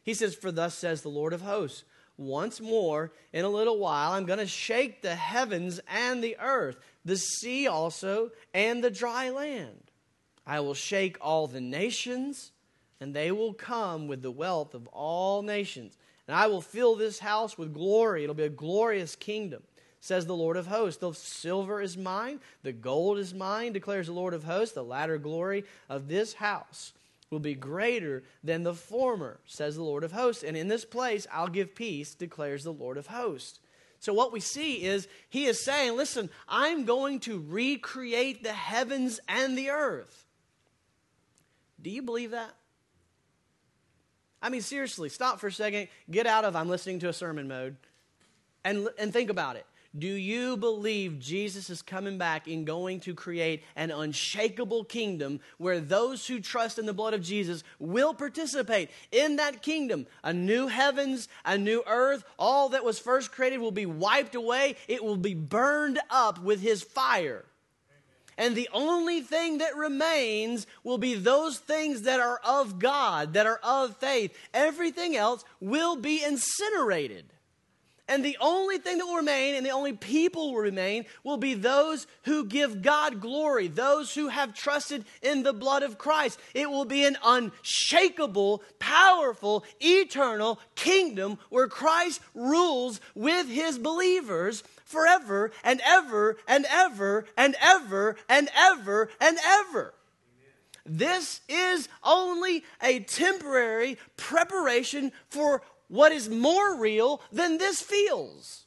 He 0.02 0.12
says, 0.12 0.35
For 0.35 0.52
thus 0.52 0.74
says 0.74 1.00
the 1.00 1.09
Lord 1.09 1.33
of 1.33 1.40
hosts, 1.40 1.85
once 2.18 2.61
more 2.61 3.12
in 3.33 3.46
a 3.46 3.48
little 3.48 3.78
while 3.78 4.12
I'm 4.12 4.26
going 4.26 4.38
to 4.38 4.46
shake 4.46 5.00
the 5.00 5.14
heavens 5.14 5.80
and 5.88 6.22
the 6.22 6.37
earth, 6.38 6.76
the 7.02 7.16
sea 7.16 7.66
also, 7.66 8.30
and 8.52 8.85
the 8.85 8.90
dry 8.90 9.30
land. 9.30 9.90
I 10.46 10.61
will 10.61 10.74
shake 10.74 11.16
all 11.22 11.46
the 11.46 11.62
nations, 11.62 12.52
and 13.00 13.14
they 13.14 13.33
will 13.33 13.54
come 13.54 14.07
with 14.07 14.20
the 14.20 14.30
wealth 14.30 14.74
of 14.74 14.87
all 14.88 15.40
nations. 15.40 15.96
And 16.26 16.37
I 16.37 16.46
will 16.46 16.60
fill 16.60 16.94
this 16.94 17.18
house 17.18 17.58
with 17.58 17.74
glory. 17.74 18.22
It'll 18.22 18.34
be 18.34 18.44
a 18.44 18.48
glorious 18.48 19.14
kingdom, 19.14 19.62
says 20.00 20.26
the 20.26 20.37
Lord 20.37 20.56
of 20.56 20.66
hosts. 20.66 21.00
The 21.00 21.12
silver 21.12 21.80
is 21.80 21.96
mine, 21.96 22.40
the 22.62 22.72
gold 22.72 23.18
is 23.18 23.34
mine, 23.34 23.72
declares 23.72 24.06
the 24.06 24.12
Lord 24.12 24.34
of 24.34 24.44
hosts. 24.44 24.74
The 24.74 24.84
latter 24.84 25.18
glory 25.18 25.64
of 25.88 26.08
this 26.08 26.34
house 26.34 26.92
will 27.30 27.40
be 27.40 27.54
greater 27.54 28.22
than 28.42 28.62
the 28.62 28.74
former, 28.74 29.40
says 29.46 29.76
the 29.76 29.82
Lord 29.82 30.04
of 30.04 30.12
hosts. 30.12 30.42
And 30.42 30.56
in 30.56 30.68
this 30.68 30.84
place 30.84 31.26
I'll 31.32 31.48
give 31.48 31.74
peace, 31.74 32.14
declares 32.14 32.64
the 32.64 32.72
Lord 32.72 32.96
of 32.96 33.08
hosts. 33.08 33.58
So, 34.00 34.12
what 34.12 34.32
we 34.32 34.40
see 34.40 34.84
is 34.84 35.08
he 35.30 35.46
is 35.46 35.62
saying, 35.62 35.96
Listen, 35.96 36.28
I'm 36.46 36.84
going 36.84 37.20
to 37.20 37.42
recreate 37.48 38.42
the 38.42 38.52
heavens 38.52 39.18
and 39.28 39.56
the 39.56 39.70
earth. 39.70 40.26
Do 41.80 41.90
you 41.90 42.02
believe 42.02 42.32
that? 42.32 42.54
I 44.44 44.50
mean, 44.50 44.61
seriously, 44.61 45.09
stop 45.09 45.40
for 45.40 45.46
a 45.46 45.52
second, 45.52 45.88
get 46.11 46.26
out 46.26 46.44
of 46.44 46.54
I'm 46.54 46.68
listening 46.68 46.98
to 46.98 47.09
a 47.09 47.14
sermon 47.14 47.48
mode, 47.48 47.76
and, 48.62 48.90
and 48.98 49.11
think 49.11 49.30
about 49.30 49.57
it. 49.57 49.64
Do 49.98 50.07
you 50.07 50.59
believe 50.59 51.18
Jesus 51.18 51.70
is 51.70 51.80
coming 51.80 52.18
back 52.18 52.46
and 52.46 52.66
going 52.66 53.00
to 53.00 53.14
create 53.14 53.62
an 53.74 53.90
unshakable 53.90 54.85
kingdom 54.85 55.40
where 55.57 55.80
those 55.80 56.26
who 56.26 56.40
trust 56.40 56.78
in 56.78 56.85
the 56.85 56.92
blood 56.92 57.14
of 57.14 57.22
Jesus 57.22 57.64
will 57.78 58.12
participate 58.12 58.90
in 59.11 59.37
that 59.37 59.62
kingdom? 59.62 60.07
A 60.22 60.35
new 60.35 60.66
heavens, 60.66 61.28
a 61.46 61.57
new 61.57 61.83
earth, 61.87 62.22
all 62.38 62.68
that 62.70 62.85
was 62.85 62.98
first 62.98 63.33
created 63.33 63.61
will 63.61 63.70
be 63.70 63.87
wiped 63.87 64.35
away, 64.35 64.76
it 64.88 65.02
will 65.02 65.16
be 65.16 65.35
burned 65.35 66.00
up 66.11 66.38
with 66.38 66.61
his 66.61 66.83
fire. 66.83 67.46
And 68.37 68.55
the 68.55 68.68
only 68.73 69.20
thing 69.20 69.59
that 69.59 69.77
remains 69.77 70.66
will 70.83 70.99
be 70.99 71.14
those 71.14 71.59
things 71.59 72.03
that 72.03 72.20
are 72.20 72.40
of 72.44 72.79
God, 72.79 73.35
that 73.35 73.47
are 73.47 73.61
of 73.62 73.97
faith. 73.97 74.37
Everything 74.53 75.16
else 75.16 75.44
will 75.61 75.97
be 75.97 76.23
incinerated. 76.23 77.27
And 78.07 78.23
the 78.23 78.37
only 78.38 78.77
thing 78.77 78.99
that 78.99 79.07
will 79.07 79.16
remain 79.16 79.55
and 79.55 79.64
the 79.64 79.70
only 79.70 79.94
people 79.94 80.53
will 80.53 80.61
remain 80.61 81.07
will 81.23 81.38
be 81.38 81.55
those 81.55 82.07
who 82.25 82.44
give 82.44 82.83
God 82.83 83.18
glory, 83.18 83.66
those 83.66 84.14
who 84.14 84.29
have 84.29 84.53
trusted 84.53 85.07
in 85.23 85.42
the 85.42 85.55
blood 85.55 85.83
of 85.83 85.97
Christ. 85.97 86.38
It 86.53 86.68
will 86.68 86.85
be 86.85 87.05
an 87.07 87.16
unshakable, 87.25 88.62
powerful, 88.79 89.64
eternal 89.81 90.61
kingdom 90.75 91.38
where 91.49 91.66
Christ 91.66 92.20
rules 92.35 93.01
with 93.14 93.49
his 93.49 93.79
believers 93.79 94.62
forever 94.94 95.50
and 95.62 95.80
ever 95.85 96.37
and 96.46 96.64
ever 96.70 97.26
and 97.37 97.57
ever 97.61 98.16
and 98.28 98.48
ever 98.57 99.11
and 99.20 99.37
ever. 99.44 99.92
This 100.87 101.40
is 101.48 101.88
only 102.02 102.64
a 102.83 103.00
temporary 103.00 103.98
preparation 104.16 105.12
for 105.28 105.62
what 105.88 106.12
is 106.12 106.28
more 106.28 106.78
real 106.78 107.20
than 107.33 107.59
this 107.59 107.80
feels. 107.80 108.64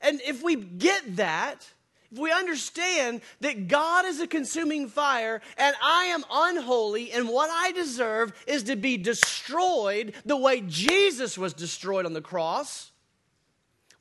And 0.00 0.20
if 0.26 0.42
we 0.42 0.56
get 0.56 1.16
that, 1.16 1.66
if 2.10 2.18
we 2.18 2.30
understand 2.30 3.22
that 3.40 3.68
God 3.68 4.04
is 4.06 4.20
a 4.20 4.26
consuming 4.26 4.88
fire 4.88 5.40
and 5.58 5.74
I 5.82 6.04
am 6.06 6.24
unholy 6.30 7.10
and 7.10 7.28
what 7.28 7.50
I 7.50 7.72
deserve 7.72 8.32
is 8.46 8.64
to 8.64 8.76
be 8.76 8.96
destroyed 8.96 10.14
the 10.24 10.36
way 10.36 10.60
Jesus 10.60 11.36
was 11.36 11.52
destroyed 11.52 12.06
on 12.06 12.12
the 12.12 12.20
cross, 12.20 12.92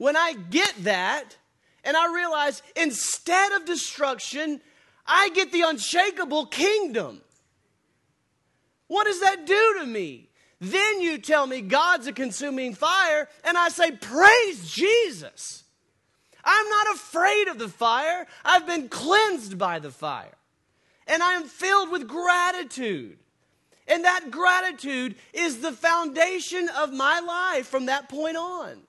when 0.04 0.18
I 0.18 0.34
get 0.34 0.84
that 0.84 1.38
and 1.86 1.96
I 1.96 2.14
realize 2.14 2.62
instead 2.76 3.54
of 3.54 3.64
destruction, 3.64 4.60
I 5.08 5.30
get 5.30 5.54
the 5.54 5.62
unshakable 5.62 6.48
kingdom. 6.48 7.22
What 8.88 9.06
does 9.06 9.22
that 9.22 9.46
do 9.46 9.80
to 9.80 9.86
me? 9.86 10.28
Then 10.60 11.00
you 11.00 11.20
tell 11.20 11.48
me 11.48 11.62
God's 11.62 12.08
a 12.08 12.12
consuming 12.12 12.76
fire, 12.76 13.30
and 13.46 13.58
I 13.58 13.70
say, 13.70 13.92
Praise 13.92 14.70
Jesus. 14.70 15.64
I'm 16.44 16.70
not 16.70 16.96
afraid 16.96 17.48
of 17.48 17.58
the 17.58 17.70
fire. 17.70 18.28
I've 18.44 18.68
been 18.68 18.90
cleansed 18.90 19.58
by 19.58 19.80
the 19.80 19.92
fire. 19.92 20.36
And 21.08 21.24
I 21.24 21.36
am 21.36 21.46
filled 21.46 21.92
with 21.92 22.10
gratitude. 22.10 23.20
And 23.88 24.04
that 24.04 24.32
gratitude 24.32 25.16
is 25.32 25.62
the 25.62 25.72
foundation 25.72 26.68
of 26.68 26.92
my 26.92 27.22
life 27.22 27.68
from 27.68 27.86
that 27.86 28.10
point 28.10 28.36
on. 28.36 28.82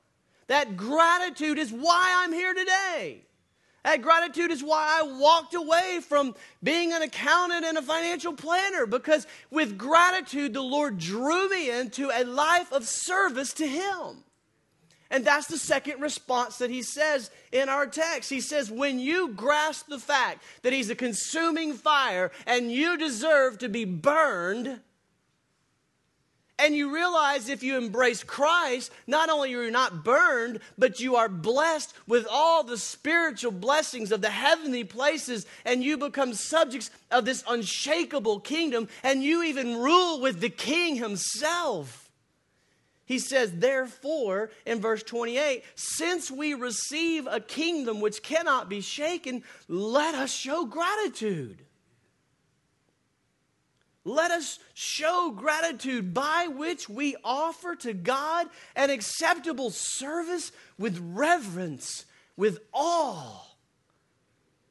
That 0.47 0.77
gratitude 0.77 1.59
is 1.59 1.73
why 1.73 2.23
I'm 2.23 2.33
here 2.33 2.55
today. 2.55 3.23
That 3.85 4.01
gratitude 4.01 4.51
is 4.51 4.63
why 4.63 5.01
I 5.01 5.19
walked 5.19 5.55
away 5.55 6.01
from 6.09 6.35
being 6.63 6.93
an 6.93 7.03
accountant 7.03 7.67
and 7.67 7.77
a 7.77 7.83
financial 7.83 8.33
planner 8.33 8.87
because 8.87 9.27
with 9.51 9.77
gratitude, 9.77 10.55
the 10.55 10.63
Lord 10.63 10.99
drew 10.99 11.51
me 11.51 11.71
into 11.71 12.11
a 12.11 12.25
life 12.25 12.73
of 12.73 12.87
service 12.87 13.53
to 13.55 13.67
Him. 13.67 14.25
And 15.11 15.25
that's 15.25 15.47
the 15.47 15.59
second 15.59 16.01
response 16.01 16.59
that 16.59 16.71
he 16.71 16.83
says 16.83 17.31
in 17.53 17.69
our 17.69 17.87
text. 17.87 18.31
He 18.31 18.41
says, 18.41 18.69
When 18.71 18.99
you 18.99 19.29
grasp 19.29 19.87
the 19.87 20.01
fact 20.01 20.43
that 20.63 20.73
he's 20.73 20.91
a 20.91 20.97
consuming 20.97 21.75
fire 21.75 22.33
and 22.47 22.73
you 22.73 22.97
deserve 22.97 23.59
to 23.59 23.69
be 23.69 23.85
burned, 23.85 24.81
and 26.59 26.75
you 26.75 26.95
realize 26.95 27.49
if 27.49 27.63
you 27.63 27.77
embrace 27.77 28.23
Christ, 28.23 28.93
not 29.07 29.29
only 29.29 29.53
are 29.55 29.65
you 29.65 29.71
not 29.71 30.05
burned, 30.05 30.61
but 30.79 31.01
you 31.01 31.17
are 31.17 31.29
blessed 31.29 31.93
with 32.07 32.27
all 32.31 32.63
the 32.63 32.79
spiritual 32.79 33.51
blessings 33.51 34.13
of 34.13 34.21
the 34.21 34.31
heavenly 34.31 34.85
places, 34.85 35.47
and 35.65 35.83
you 35.83 35.99
become 35.99 36.33
subjects 36.33 36.91
of 37.11 37.25
this 37.25 37.43
unshakable 37.49 38.41
kingdom, 38.41 38.89
and 39.03 39.25
you 39.25 39.43
even 39.43 39.79
rule 39.79 40.21
with 40.21 40.41
the 40.41 40.49
king 40.51 40.97
himself. 40.97 42.09
He 43.05 43.19
says, 43.19 43.53
therefore, 43.53 44.51
in 44.65 44.81
verse 44.81 45.03
28, 45.03 45.63
since 45.75 46.31
we 46.31 46.55
receive 46.55 47.27
a 47.27 47.41
kingdom 47.41 48.01
which 48.01 48.23
cannot 48.23 48.69
be 48.69 48.81
shaken, 48.81 49.43
let 49.69 50.15
us 50.15 50.33
show 50.33 50.65
gratitude. 50.65 51.64
Let 54.05 54.31
us 54.31 54.59
show 54.75 55.33
gratitude 55.35 56.13
by 56.13 56.49
which 56.49 56.89
we 56.89 57.17
offer 57.25 57.75
to 57.77 57.95
God 57.95 58.49
an 58.77 58.91
acceptable 58.91 59.71
service 59.71 60.53
with 60.79 60.99
reverence, 61.15 62.05
with 62.37 62.59
awe. 62.73 63.47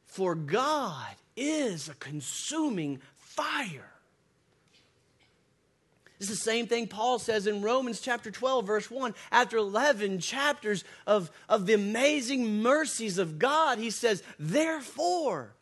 For 0.06 0.36
God 0.36 1.16
is 1.36 1.90
a 1.90 1.96
consuming 1.96 3.02
fire. 3.18 3.90
It's 6.20 6.30
the 6.30 6.36
same 6.36 6.68
thing 6.68 6.88
Paul 6.88 7.18
says 7.18 7.48
in 7.48 7.62
Romans 7.62 8.00
chapter 8.00 8.30
12, 8.30 8.66
verse 8.66 8.92
1. 8.92 9.16
After 9.32 9.58
11 9.58 10.20
chapters 10.20 10.86
of, 11.08 11.32
of 11.50 11.66
the 11.66 11.74
amazing 11.74 12.62
mercies 12.62 13.18
of 13.18 13.40
God, 13.40 13.80
he 13.80 13.90
says, 13.90 14.24
Therefore, 14.38 15.54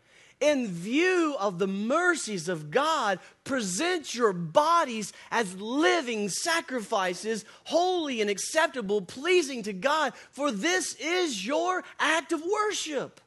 in 0.41 0.67
view 0.67 1.35
of 1.39 1.59
the 1.59 1.67
mercies 1.67 2.49
of 2.49 2.71
God, 2.71 3.19
present 3.43 4.13
your 4.13 4.33
bodies 4.33 5.13
as 5.29 5.55
living 5.55 6.27
sacrifices, 6.27 7.45
holy 7.65 8.19
and 8.19 8.29
acceptable, 8.29 9.01
pleasing 9.01 9.63
to 9.63 9.73
God, 9.73 10.13
for 10.31 10.51
this 10.51 10.95
is 10.95 11.45
your 11.45 11.83
act 11.99 12.33
of 12.33 12.43
worship. 12.43 13.21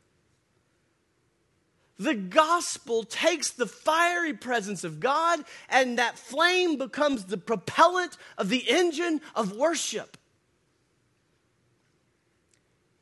The 1.97 2.17
gospel 2.17 3.05
takes 3.05 3.51
the 3.51 3.67
fiery 3.67 4.35
presence 4.35 4.83
of 4.83 4.99
God, 4.99 5.45
and 5.69 5.99
that 5.99 6.19
flame 6.19 6.77
becomes 6.77 7.27
the 7.27 7.39
propellant 7.39 8.17
of 8.37 8.49
the 8.49 8.69
engine 8.69 9.21
of 9.37 9.57
worship. 9.57 10.17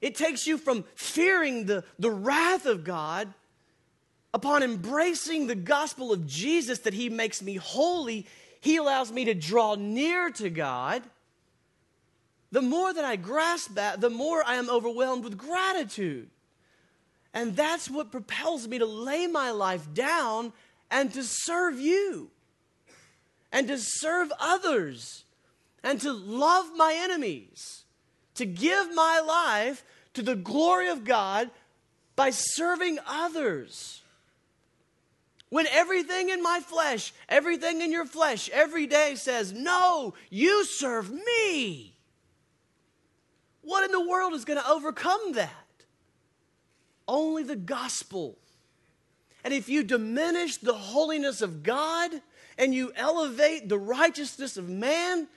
It 0.02 0.14
takes 0.16 0.46
you 0.46 0.58
from 0.58 0.84
fearing 0.94 1.64
the, 1.64 1.84
the 1.98 2.10
wrath 2.10 2.66
of 2.66 2.84
God 2.84 3.32
upon 4.34 4.62
embracing 4.62 5.46
the 5.46 5.54
gospel 5.54 6.12
of 6.12 6.26
Jesus 6.26 6.80
that 6.80 6.94
he 6.94 7.08
makes 7.08 7.42
me 7.42 7.56
holy, 7.56 8.26
he 8.60 8.76
allows 8.76 9.12
me 9.12 9.24
to 9.26 9.34
draw 9.34 9.74
near 9.74 10.30
to 10.30 10.48
God. 10.50 11.02
The 12.50 12.62
more 12.62 12.92
that 12.92 13.04
I 13.04 13.16
grasp 13.16 13.74
that, 13.74 14.00
the 14.00 14.10
more 14.10 14.42
I 14.46 14.56
am 14.56 14.68
overwhelmed 14.68 15.24
with 15.24 15.38
gratitude. 15.38 16.28
And 17.34 17.56
that's 17.56 17.88
what 17.88 18.12
propels 18.12 18.68
me 18.68 18.78
to 18.78 18.86
lay 18.86 19.26
my 19.26 19.50
life 19.50 19.92
down 19.94 20.52
and 20.90 21.12
to 21.14 21.22
serve 21.24 21.80
you 21.80 22.30
and 23.50 23.68
to 23.68 23.78
serve 23.78 24.30
others 24.38 25.24
and 25.82 26.00
to 26.02 26.12
love 26.12 26.70
my 26.76 26.94
enemies, 26.94 27.84
to 28.34 28.44
give 28.44 28.94
my 28.94 29.20
life 29.20 29.84
to 30.14 30.22
the 30.22 30.36
glory 30.36 30.88
of 30.88 31.04
God 31.04 31.50
by 32.14 32.30
serving 32.30 32.98
others. 33.06 34.01
When 35.52 35.66
everything 35.66 36.30
in 36.30 36.42
my 36.42 36.60
flesh, 36.60 37.12
everything 37.28 37.82
in 37.82 37.92
your 37.92 38.06
flesh, 38.06 38.48
every 38.54 38.86
day 38.86 39.16
says, 39.16 39.52
No, 39.52 40.14
you 40.30 40.64
serve 40.64 41.12
me. 41.12 41.94
What 43.60 43.84
in 43.84 43.92
the 43.92 44.00
world 44.00 44.32
is 44.32 44.46
going 44.46 44.58
to 44.58 44.66
overcome 44.66 45.32
that? 45.32 45.50
Only 47.06 47.42
the 47.42 47.54
gospel. 47.54 48.38
And 49.44 49.52
if 49.52 49.68
you 49.68 49.84
diminish 49.84 50.56
the 50.56 50.72
holiness 50.72 51.42
of 51.42 51.62
God 51.62 52.10
and 52.56 52.74
you 52.74 52.90
elevate 52.96 53.68
the 53.68 53.78
righteousness 53.78 54.56
of 54.56 54.70
man, 54.70 55.28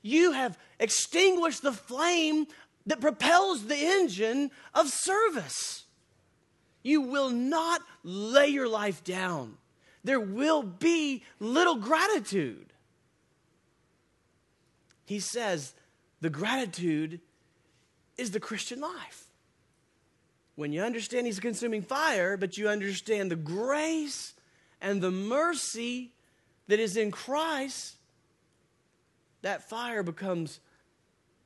you 0.00 0.30
have 0.30 0.56
extinguished 0.78 1.62
the 1.62 1.72
flame 1.72 2.46
that 2.86 3.00
propels 3.00 3.66
the 3.66 3.74
engine 3.74 4.52
of 4.76 4.90
service. 4.90 5.85
You 6.86 7.00
will 7.00 7.30
not 7.30 7.82
lay 8.04 8.46
your 8.46 8.68
life 8.68 9.02
down. 9.02 9.56
There 10.04 10.20
will 10.20 10.62
be 10.62 11.24
little 11.40 11.74
gratitude. 11.74 12.72
He 15.04 15.18
says 15.18 15.74
the 16.20 16.30
gratitude 16.30 17.20
is 18.16 18.30
the 18.30 18.38
Christian 18.38 18.80
life. 18.80 19.24
When 20.54 20.72
you 20.72 20.82
understand 20.82 21.26
He's 21.26 21.40
consuming 21.40 21.82
fire, 21.82 22.36
but 22.36 22.56
you 22.56 22.68
understand 22.68 23.32
the 23.32 23.36
grace 23.36 24.34
and 24.80 25.00
the 25.00 25.10
mercy 25.10 26.12
that 26.68 26.78
is 26.78 26.96
in 26.96 27.10
Christ, 27.10 27.96
that 29.42 29.68
fire 29.68 30.04
becomes 30.04 30.60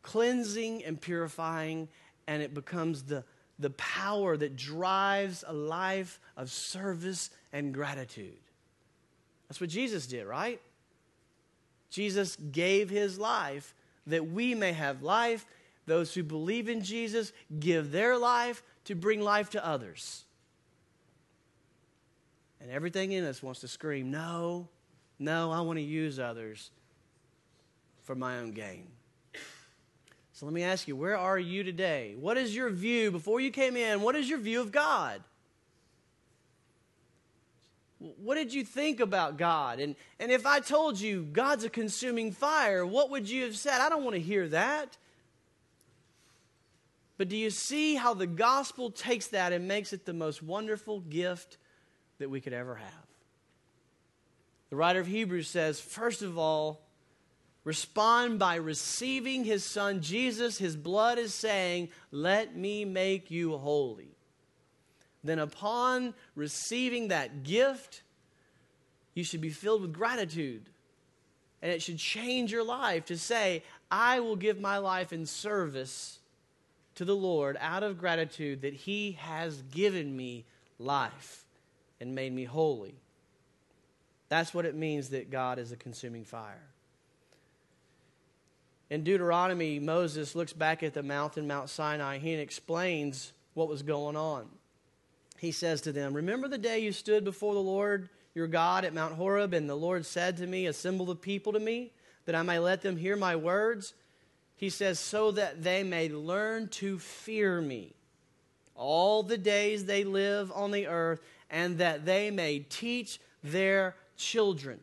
cleansing 0.02 0.84
and 0.84 1.00
purifying, 1.00 1.88
and 2.26 2.42
it 2.42 2.52
becomes 2.52 3.04
the 3.04 3.24
the 3.60 3.70
power 3.70 4.36
that 4.36 4.56
drives 4.56 5.44
a 5.46 5.52
life 5.52 6.18
of 6.36 6.50
service 6.50 7.30
and 7.52 7.72
gratitude. 7.72 8.38
That's 9.48 9.60
what 9.60 9.70
Jesus 9.70 10.06
did, 10.06 10.26
right? 10.26 10.60
Jesus 11.90 12.36
gave 12.36 12.88
his 12.88 13.18
life 13.18 13.74
that 14.06 14.26
we 14.26 14.54
may 14.54 14.72
have 14.72 15.02
life. 15.02 15.44
Those 15.86 16.14
who 16.14 16.22
believe 16.22 16.68
in 16.68 16.82
Jesus 16.82 17.32
give 17.58 17.92
their 17.92 18.16
life 18.16 18.62
to 18.84 18.94
bring 18.94 19.20
life 19.20 19.50
to 19.50 19.66
others. 19.66 20.24
And 22.60 22.70
everything 22.70 23.12
in 23.12 23.24
us 23.24 23.42
wants 23.42 23.60
to 23.60 23.68
scream, 23.68 24.10
No, 24.10 24.68
no, 25.18 25.50
I 25.50 25.60
want 25.60 25.78
to 25.78 25.84
use 25.84 26.18
others 26.18 26.70
for 28.02 28.14
my 28.14 28.38
own 28.38 28.52
gain. 28.52 28.86
So 30.40 30.46
let 30.46 30.54
me 30.54 30.62
ask 30.62 30.88
you, 30.88 30.96
where 30.96 31.18
are 31.18 31.38
you 31.38 31.62
today? 31.62 32.14
What 32.18 32.38
is 32.38 32.56
your 32.56 32.70
view, 32.70 33.10
before 33.10 33.42
you 33.42 33.50
came 33.50 33.76
in, 33.76 34.00
what 34.00 34.16
is 34.16 34.26
your 34.26 34.38
view 34.38 34.62
of 34.62 34.72
God? 34.72 35.22
What 37.98 38.36
did 38.36 38.54
you 38.54 38.64
think 38.64 39.00
about 39.00 39.36
God? 39.36 39.80
And, 39.80 39.96
and 40.18 40.32
if 40.32 40.46
I 40.46 40.60
told 40.60 40.98
you 40.98 41.28
God's 41.30 41.64
a 41.64 41.68
consuming 41.68 42.32
fire, 42.32 42.86
what 42.86 43.10
would 43.10 43.28
you 43.28 43.44
have 43.44 43.54
said? 43.54 43.82
I 43.82 43.90
don't 43.90 44.02
want 44.02 44.14
to 44.14 44.22
hear 44.22 44.48
that. 44.48 44.96
But 47.18 47.28
do 47.28 47.36
you 47.36 47.50
see 47.50 47.96
how 47.96 48.14
the 48.14 48.26
gospel 48.26 48.90
takes 48.90 49.26
that 49.26 49.52
and 49.52 49.68
makes 49.68 49.92
it 49.92 50.06
the 50.06 50.14
most 50.14 50.42
wonderful 50.42 51.00
gift 51.00 51.58
that 52.18 52.30
we 52.30 52.40
could 52.40 52.54
ever 52.54 52.76
have? 52.76 53.06
The 54.70 54.76
writer 54.76 55.00
of 55.00 55.06
Hebrews 55.06 55.48
says, 55.48 55.80
first 55.80 56.22
of 56.22 56.38
all, 56.38 56.80
respond 57.64 58.38
by 58.38 58.56
receiving 58.56 59.44
his 59.44 59.64
son 59.64 60.00
Jesus. 60.00 60.58
His 60.58 60.76
blood 60.76 61.18
is 61.18 61.34
saying, 61.34 61.88
Let 62.10 62.56
me 62.56 62.84
make 62.84 63.30
you 63.30 63.56
holy 63.56 64.10
then 65.22 65.38
upon 65.38 66.14
receiving 66.34 67.08
that 67.08 67.42
gift, 67.42 68.02
you 69.14 69.24
should 69.24 69.40
be 69.40 69.50
filled 69.50 69.82
with 69.82 69.92
gratitude. 69.92 70.68
And 71.62 71.70
it 71.70 71.82
should 71.82 71.98
change 71.98 72.50
your 72.50 72.64
life 72.64 73.04
to 73.06 73.18
say, 73.18 73.62
I 73.90 74.20
will 74.20 74.36
give 74.36 74.58
my 74.58 74.78
life 74.78 75.12
in 75.12 75.26
service 75.26 76.20
to 76.94 77.04
the 77.04 77.16
Lord 77.16 77.58
out 77.60 77.82
of 77.82 77.98
gratitude 77.98 78.62
that 78.62 78.72
He 78.72 79.12
has 79.20 79.60
given 79.62 80.16
me 80.16 80.46
life 80.78 81.44
and 82.00 82.14
made 82.14 82.32
me 82.32 82.44
holy. 82.44 82.94
That's 84.30 84.54
what 84.54 84.64
it 84.64 84.74
means 84.74 85.10
that 85.10 85.30
God 85.30 85.58
is 85.58 85.70
a 85.70 85.76
consuming 85.76 86.24
fire. 86.24 86.69
In 88.90 89.04
Deuteronomy, 89.04 89.78
Moses 89.78 90.34
looks 90.34 90.52
back 90.52 90.82
at 90.82 90.94
the 90.94 91.02
mountain, 91.02 91.46
Mount 91.46 91.70
Sinai, 91.70 92.18
he 92.18 92.34
explains 92.34 93.32
what 93.54 93.68
was 93.68 93.82
going 93.82 94.16
on 94.16 94.48
he 95.40 95.52
says 95.52 95.80
to 95.82 95.92
them, 95.92 96.12
Remember 96.12 96.48
the 96.48 96.58
day 96.58 96.80
you 96.80 96.92
stood 96.92 97.24
before 97.24 97.54
the 97.54 97.60
Lord 97.60 98.10
your 98.34 98.46
God 98.46 98.84
at 98.84 98.92
Mount 98.92 99.14
Horeb, 99.14 99.54
and 99.54 99.68
the 99.68 99.74
Lord 99.74 100.04
said 100.04 100.36
to 100.36 100.46
me, 100.46 100.66
Assemble 100.66 101.06
the 101.06 101.16
people 101.16 101.54
to 101.54 101.58
me, 101.58 101.92
that 102.26 102.34
I 102.34 102.42
may 102.42 102.58
let 102.58 102.82
them 102.82 102.98
hear 102.98 103.16
my 103.16 103.36
words? 103.36 103.94
He 104.54 104.68
says, 104.68 104.98
So 104.98 105.30
that 105.32 105.62
they 105.62 105.82
may 105.82 106.10
learn 106.10 106.68
to 106.68 106.98
fear 106.98 107.62
me 107.62 107.94
all 108.74 109.22
the 109.22 109.38
days 109.38 109.86
they 109.86 110.04
live 110.04 110.52
on 110.52 110.72
the 110.72 110.86
earth, 110.86 111.20
and 111.50 111.78
that 111.78 112.04
they 112.04 112.30
may 112.30 112.58
teach 112.58 113.18
their 113.42 113.96
children. 114.18 114.78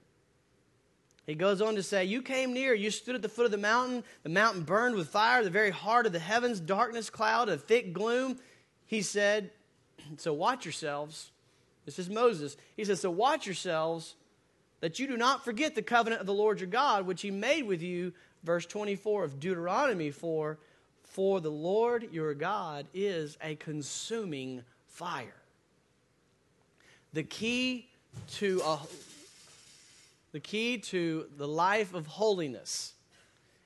He 1.27 1.35
goes 1.35 1.61
on 1.61 1.75
to 1.75 1.83
say, 1.83 2.05
You 2.05 2.21
came 2.21 2.53
near, 2.53 2.73
you 2.73 2.89
stood 2.89 3.13
at 3.13 3.21
the 3.21 3.29
foot 3.29 3.45
of 3.45 3.51
the 3.51 3.57
mountain. 3.57 4.03
The 4.23 4.29
mountain 4.29 4.63
burned 4.63 4.95
with 4.95 5.09
fire, 5.09 5.43
the 5.43 5.49
very 5.49 5.71
heart 5.71 6.05
of 6.05 6.13
the 6.13 6.19
heavens, 6.19 6.61
darkness, 6.61 7.09
cloud, 7.09 7.49
a 7.49 7.57
thick 7.57 7.93
gloom. 7.93 8.39
He 8.85 9.01
said, 9.01 9.51
so 10.17 10.33
watch 10.33 10.63
yourselves. 10.65 11.31
This 11.85 11.99
is 11.99 12.09
Moses. 12.09 12.55
He 12.77 12.85
says, 12.85 13.01
So 13.01 13.11
watch 13.11 13.45
yourselves 13.45 14.15
that 14.79 14.99
you 14.99 15.07
do 15.07 15.17
not 15.17 15.43
forget 15.43 15.75
the 15.75 15.81
covenant 15.81 16.21
of 16.21 16.27
the 16.27 16.33
Lord 16.33 16.61
your 16.61 16.69
God, 16.69 17.05
which 17.05 17.21
he 17.21 17.31
made 17.31 17.63
with 17.63 17.81
you. 17.81 18.13
Verse 18.43 18.65
24 18.65 19.25
of 19.25 19.39
Deuteronomy 19.39 20.11
4 20.11 20.57
For 21.03 21.41
the 21.41 21.51
Lord 21.51 22.07
your 22.13 22.33
God 22.33 22.87
is 22.93 23.37
a 23.43 23.55
consuming 23.55 24.63
fire. 24.85 25.35
The 27.11 27.23
key 27.23 27.89
to 28.35 28.61
a, 28.63 28.79
the 30.37 30.41
key 30.41 30.77
to 30.77 31.25
the 31.35 31.47
life 31.47 31.95
of 31.95 32.05
holiness 32.05 32.93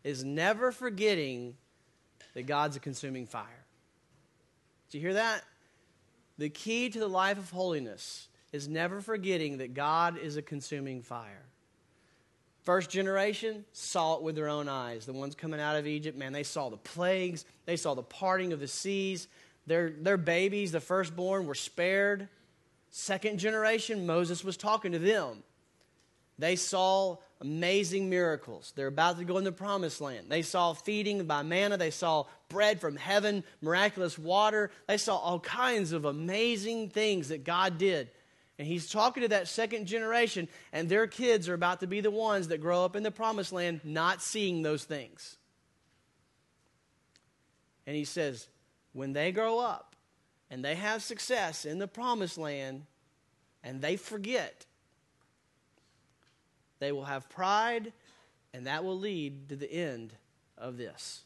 is 0.06 0.24
never 0.24 0.72
forgetting 0.72 1.58
that 2.34 2.44
God's 2.44 2.78
a 2.78 2.80
consuming 2.80 3.28
fire. 3.28 3.66
Do 4.90 4.98
you 4.98 5.02
hear 5.02 5.16
that? 5.16 5.44
The 6.38 6.48
key 6.48 6.90
to 6.90 6.98
the 6.98 7.10
life 7.10 7.38
of 7.38 7.50
holiness 7.50 8.30
is 8.54 8.70
never 8.70 9.02
forgetting 9.02 9.58
that 9.58 9.74
God 9.74 10.18
is 10.18 10.38
a 10.38 10.42
consuming 10.42 11.02
fire. 11.02 11.44
First 12.62 12.90
generation 12.90 13.66
saw 13.74 14.16
it 14.16 14.22
with 14.22 14.36
their 14.36 14.48
own 14.48 14.70
eyes. 14.70 15.06
The 15.06 15.12
ones 15.12 15.36
coming 15.36 15.60
out 15.60 15.76
of 15.76 15.86
Egypt, 15.86 16.18
man, 16.18 16.32
they 16.32 16.44
saw 16.44 16.70
the 16.70 16.78
plagues, 16.78 17.44
they 17.66 17.76
saw 17.76 17.96
the 17.96 18.02
parting 18.02 18.54
of 18.54 18.62
the 18.62 18.68
seas. 18.70 19.28
Their, 19.68 19.90
their 19.90 20.16
babies, 20.16 20.72
the 20.72 20.80
firstborn, 20.80 21.48
were 21.48 21.54
spared. 21.54 22.30
Second 22.92 23.40
generation, 23.40 24.06
Moses 24.06 24.42
was 24.42 24.56
talking 24.56 24.94
to 24.94 25.00
them. 25.00 25.44
They 26.42 26.56
saw 26.56 27.18
amazing 27.40 28.10
miracles. 28.10 28.74
They're 28.76 28.88
about 28.88 29.20
to 29.20 29.26
go 29.26 29.38
in 29.38 29.44
the 29.44 29.52
promised 29.52 30.02
land. 30.02 30.26
They 30.28 30.42
saw 30.42 30.74
feeding 30.74 31.24
by 31.26 31.44
manna. 31.44 31.78
They 31.78 31.92
saw 31.92 32.26
bread 32.50 32.82
from 32.82 32.96
heaven, 32.96 33.44
miraculous 33.62 34.18
water. 34.18 34.72
They 34.88 34.98
saw 34.98 35.18
all 35.18 35.40
kinds 35.40 35.92
of 35.92 36.06
amazing 36.06 36.90
things 36.90 37.30
that 37.30 37.44
God 37.44 37.78
did. 37.78 38.10
And 38.58 38.68
he's 38.68 38.90
talking 38.90 39.22
to 39.22 39.30
that 39.30 39.50
second 39.50 39.86
generation, 39.86 40.48
and 40.74 40.90
their 40.90 41.06
kids 41.06 41.48
are 41.48 41.54
about 41.54 41.80
to 41.82 41.88
be 41.88 42.02
the 42.02 42.10
ones 42.10 42.48
that 42.48 42.60
grow 42.60 42.84
up 42.86 42.96
in 42.96 43.04
the 43.04 43.12
promised 43.12 43.54
land 43.54 43.82
not 43.84 44.24
seeing 44.24 44.64
those 44.64 44.84
things. 44.84 45.38
And 47.86 47.96
he 47.96 48.04
says, 48.04 48.48
when 48.94 49.14
they 49.14 49.32
grow 49.32 49.60
up 49.60 49.96
and 50.50 50.66
they 50.66 50.74
have 50.74 51.04
success 51.04 51.66
in 51.66 51.78
the 51.78 51.88
promised 51.88 52.40
land 52.40 52.88
and 53.64 53.80
they 53.80 53.96
forget 53.96 54.66
they 56.82 56.92
will 56.92 57.06
have 57.06 57.30
pride, 57.30 57.94
and 58.56 58.66
that 58.66 58.84
will 58.84 58.98
lead 58.98 59.50
to 59.50 59.56
the 59.56 59.72
end 59.72 60.14
of 60.58 60.78
this. 60.78 61.22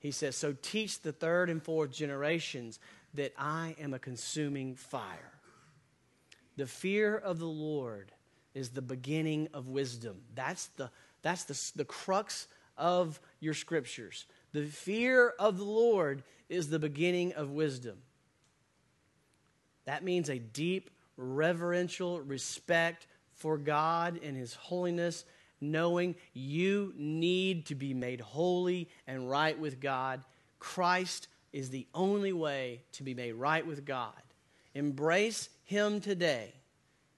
He 0.00 0.10
says, 0.10 0.36
So 0.36 0.54
teach 0.60 1.00
the 1.00 1.12
third 1.12 1.48
and 1.48 1.62
fourth 1.62 1.92
generations 1.92 2.80
that 3.14 3.32
I 3.38 3.76
am 3.80 3.94
a 3.94 4.00
consuming 4.00 4.74
fire. 4.74 5.32
The 6.56 6.66
fear 6.66 7.16
of 7.16 7.38
the 7.38 7.46
Lord 7.46 8.10
is 8.52 8.70
the 8.70 8.82
beginning 8.82 9.48
of 9.54 9.68
wisdom. 9.68 10.22
That's 10.34 10.66
the, 10.76 10.90
that's 11.22 11.44
the, 11.44 11.72
the 11.76 11.84
crux 11.84 12.48
of 12.76 13.20
your 13.38 13.54
scriptures. 13.54 14.26
The 14.52 14.64
fear 14.64 15.34
of 15.38 15.56
the 15.56 15.64
Lord 15.64 16.24
is 16.48 16.68
the 16.68 16.80
beginning 16.80 17.32
of 17.34 17.52
wisdom. 17.52 17.98
That 19.84 20.02
means 20.02 20.28
a 20.28 20.38
deep, 20.40 20.90
reverential 21.16 22.20
respect 22.22 23.06
for 23.34 23.58
God 23.58 24.20
and 24.22 24.36
His 24.36 24.54
holiness, 24.54 25.24
knowing 25.60 26.14
you 26.32 26.92
need 26.96 27.66
to 27.66 27.74
be 27.74 27.94
made 27.94 28.20
holy 28.20 28.88
and 29.06 29.28
right 29.28 29.58
with 29.58 29.80
God. 29.80 30.24
Christ 30.58 31.28
is 31.52 31.70
the 31.70 31.86
only 31.94 32.32
way 32.32 32.82
to 32.92 33.02
be 33.02 33.14
made 33.14 33.32
right 33.32 33.66
with 33.66 33.84
God. 33.84 34.12
Embrace 34.74 35.48
Him 35.64 36.00
today, 36.00 36.52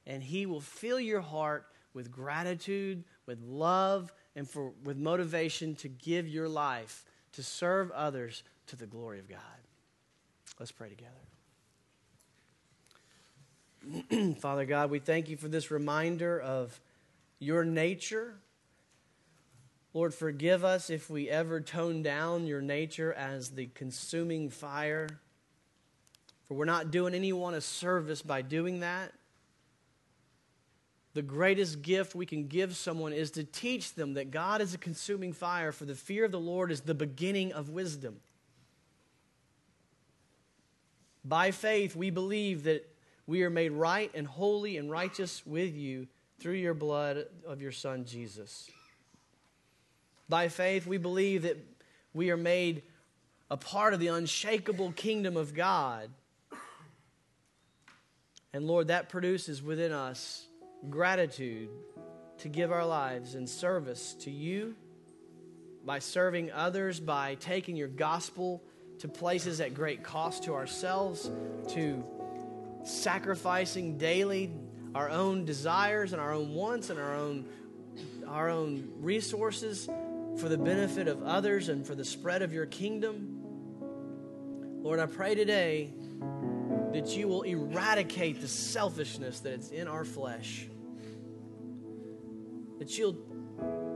and 0.06 0.22
He 0.22 0.46
will 0.46 0.60
fill 0.60 1.00
your 1.00 1.20
heart 1.22 1.66
with 1.94 2.10
gratitude, 2.10 3.04
with 3.24 3.40
love, 3.40 4.12
and 4.34 4.48
for, 4.48 4.72
with 4.84 4.98
motivation 4.98 5.74
to 5.76 5.88
give 5.88 6.28
your 6.28 6.48
life 6.48 7.04
to 7.32 7.42
serve 7.42 7.90
others 7.92 8.42
to 8.66 8.76
the 8.76 8.86
glory 8.86 9.18
of 9.18 9.28
God. 9.28 9.40
Let's 10.58 10.72
pray 10.72 10.90
together. 10.90 11.35
Father 14.40 14.64
God, 14.64 14.90
we 14.90 14.98
thank 14.98 15.28
you 15.28 15.36
for 15.36 15.48
this 15.48 15.70
reminder 15.70 16.40
of 16.40 16.80
your 17.38 17.64
nature. 17.64 18.34
Lord, 19.94 20.12
forgive 20.12 20.64
us 20.64 20.90
if 20.90 21.08
we 21.08 21.30
ever 21.30 21.60
tone 21.60 22.02
down 22.02 22.46
your 22.46 22.60
nature 22.60 23.12
as 23.12 23.50
the 23.50 23.66
consuming 23.74 24.50
fire. 24.50 25.08
For 26.44 26.54
we're 26.54 26.64
not 26.64 26.90
doing 26.90 27.14
anyone 27.14 27.54
a 27.54 27.60
service 27.60 28.22
by 28.22 28.42
doing 28.42 28.80
that. 28.80 29.12
The 31.14 31.22
greatest 31.22 31.80
gift 31.80 32.14
we 32.14 32.26
can 32.26 32.46
give 32.46 32.76
someone 32.76 33.12
is 33.12 33.30
to 33.32 33.44
teach 33.44 33.94
them 33.94 34.14
that 34.14 34.30
God 34.30 34.60
is 34.60 34.74
a 34.74 34.78
consuming 34.78 35.32
fire, 35.32 35.72
for 35.72 35.86
the 35.86 35.94
fear 35.94 36.24
of 36.24 36.32
the 36.32 36.40
Lord 36.40 36.70
is 36.70 36.82
the 36.82 36.94
beginning 36.94 37.52
of 37.52 37.70
wisdom. 37.70 38.16
By 41.24 41.52
faith, 41.52 41.96
we 41.96 42.10
believe 42.10 42.64
that 42.64 42.86
we 43.26 43.42
are 43.42 43.50
made 43.50 43.72
right 43.72 44.10
and 44.14 44.26
holy 44.26 44.76
and 44.76 44.90
righteous 44.90 45.44
with 45.44 45.74
you 45.74 46.06
through 46.38 46.54
your 46.54 46.74
blood 46.74 47.26
of 47.46 47.60
your 47.60 47.72
Son, 47.72 48.04
Jesus. 48.04 48.70
By 50.28 50.48
faith, 50.48 50.86
we 50.86 50.98
believe 50.98 51.42
that 51.42 51.56
we 52.12 52.30
are 52.30 52.36
made 52.36 52.82
a 53.50 53.56
part 53.56 53.94
of 53.94 54.00
the 54.00 54.08
unshakable 54.08 54.92
kingdom 54.92 55.36
of 55.36 55.54
God. 55.54 56.10
And 58.52 58.66
Lord, 58.66 58.88
that 58.88 59.08
produces 59.08 59.62
within 59.62 59.92
us 59.92 60.46
gratitude 60.88 61.68
to 62.38 62.48
give 62.48 62.72
our 62.72 62.86
lives 62.86 63.34
in 63.34 63.46
service 63.46 64.14
to 64.20 64.30
you, 64.30 64.74
by 65.84 65.98
serving 66.00 66.50
others, 66.52 66.98
by 66.98 67.36
taking 67.36 67.76
your 67.76 67.88
gospel 67.88 68.62
to 68.98 69.08
places 69.08 69.60
at 69.60 69.74
great 69.74 70.02
cost 70.02 70.44
to 70.44 70.54
ourselves, 70.54 71.30
to 71.68 72.04
sacrificing 72.86 73.98
daily 73.98 74.52
our 74.94 75.10
own 75.10 75.44
desires 75.44 76.12
and 76.12 76.20
our 76.20 76.32
own 76.32 76.54
wants 76.54 76.90
and 76.90 76.98
our 76.98 77.14
own 77.14 77.44
our 78.26 78.48
own 78.48 78.88
resources 79.00 79.88
for 80.38 80.48
the 80.48 80.58
benefit 80.58 81.08
of 81.08 81.22
others 81.22 81.68
and 81.68 81.86
for 81.86 81.94
the 81.94 82.04
spread 82.04 82.42
of 82.42 82.52
your 82.52 82.66
kingdom. 82.66 83.40
Lord, 84.82 85.00
I 85.00 85.06
pray 85.06 85.34
today 85.34 85.92
that 86.92 87.16
you 87.16 87.28
will 87.28 87.42
eradicate 87.42 88.40
the 88.40 88.48
selfishness 88.48 89.40
that 89.40 89.60
is 89.60 89.70
in 89.70 89.88
our 89.88 90.04
flesh, 90.04 90.66
that 92.78 92.98
you'll 92.98 93.16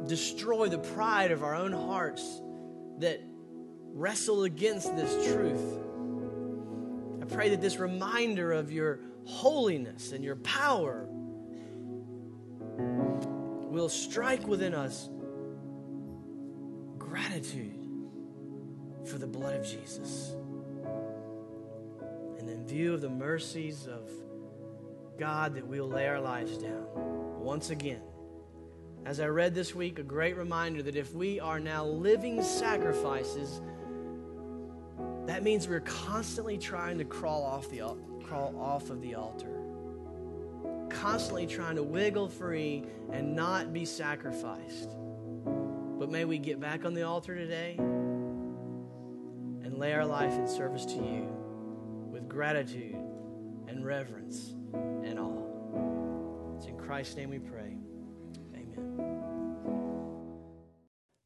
destroy 0.06 0.68
the 0.68 0.78
pride 0.78 1.30
of 1.30 1.42
our 1.42 1.54
own 1.54 1.72
hearts 1.72 2.40
that 2.98 3.20
wrestle 3.92 4.44
against 4.44 4.94
this 4.96 5.32
truth. 5.32 5.78
Pray 7.32 7.50
that 7.50 7.60
this 7.60 7.78
reminder 7.78 8.52
of 8.52 8.72
your 8.72 9.00
holiness 9.24 10.12
and 10.12 10.24
your 10.24 10.36
power 10.36 11.06
will 13.70 13.88
strike 13.88 14.46
within 14.46 14.74
us 14.74 15.08
gratitude 16.98 17.86
for 19.04 19.18
the 19.18 19.26
blood 19.26 19.54
of 19.54 19.64
Jesus. 19.64 20.34
And 22.38 22.48
in 22.48 22.66
view 22.66 22.94
of 22.94 23.00
the 23.00 23.10
mercies 23.10 23.86
of 23.86 24.08
God, 25.18 25.54
that 25.54 25.66
we'll 25.66 25.88
lay 25.88 26.08
our 26.08 26.20
lives 26.20 26.56
down 26.58 26.86
once 27.40 27.70
again. 27.70 28.02
As 29.06 29.18
I 29.20 29.26
read 29.26 29.54
this 29.54 29.74
week, 29.74 29.98
a 29.98 30.02
great 30.02 30.36
reminder 30.36 30.82
that 30.82 30.96
if 30.96 31.14
we 31.14 31.40
are 31.40 31.58
now 31.58 31.84
living 31.84 32.42
sacrifices, 32.42 33.62
that 35.26 35.42
means 35.42 35.68
we're 35.68 35.80
constantly 35.80 36.58
trying 36.58 36.98
to 36.98 37.04
crawl 37.04 37.42
off 37.42 37.68
the 37.70 37.82
crawl 38.22 38.54
off 38.58 38.90
of 38.90 39.00
the 39.00 39.14
altar. 39.14 39.56
Constantly 40.88 41.46
trying 41.46 41.76
to 41.76 41.82
wiggle 41.82 42.28
free 42.28 42.84
and 43.12 43.34
not 43.34 43.72
be 43.72 43.84
sacrificed. 43.84 44.90
But 45.98 46.10
may 46.10 46.24
we 46.24 46.38
get 46.38 46.60
back 46.60 46.84
on 46.84 46.94
the 46.94 47.02
altar 47.02 47.34
today 47.34 47.76
and 47.78 49.78
lay 49.78 49.92
our 49.92 50.06
life 50.06 50.32
in 50.32 50.48
service 50.48 50.84
to 50.86 50.94
you 50.94 51.28
with 52.10 52.28
gratitude 52.28 52.96
and 53.68 53.84
reverence 53.84 54.54
and 54.72 55.18
awe. 55.18 56.56
It's 56.56 56.66
in 56.66 56.76
Christ's 56.76 57.16
name 57.16 57.30
we 57.30 57.38
pray. 57.38 57.79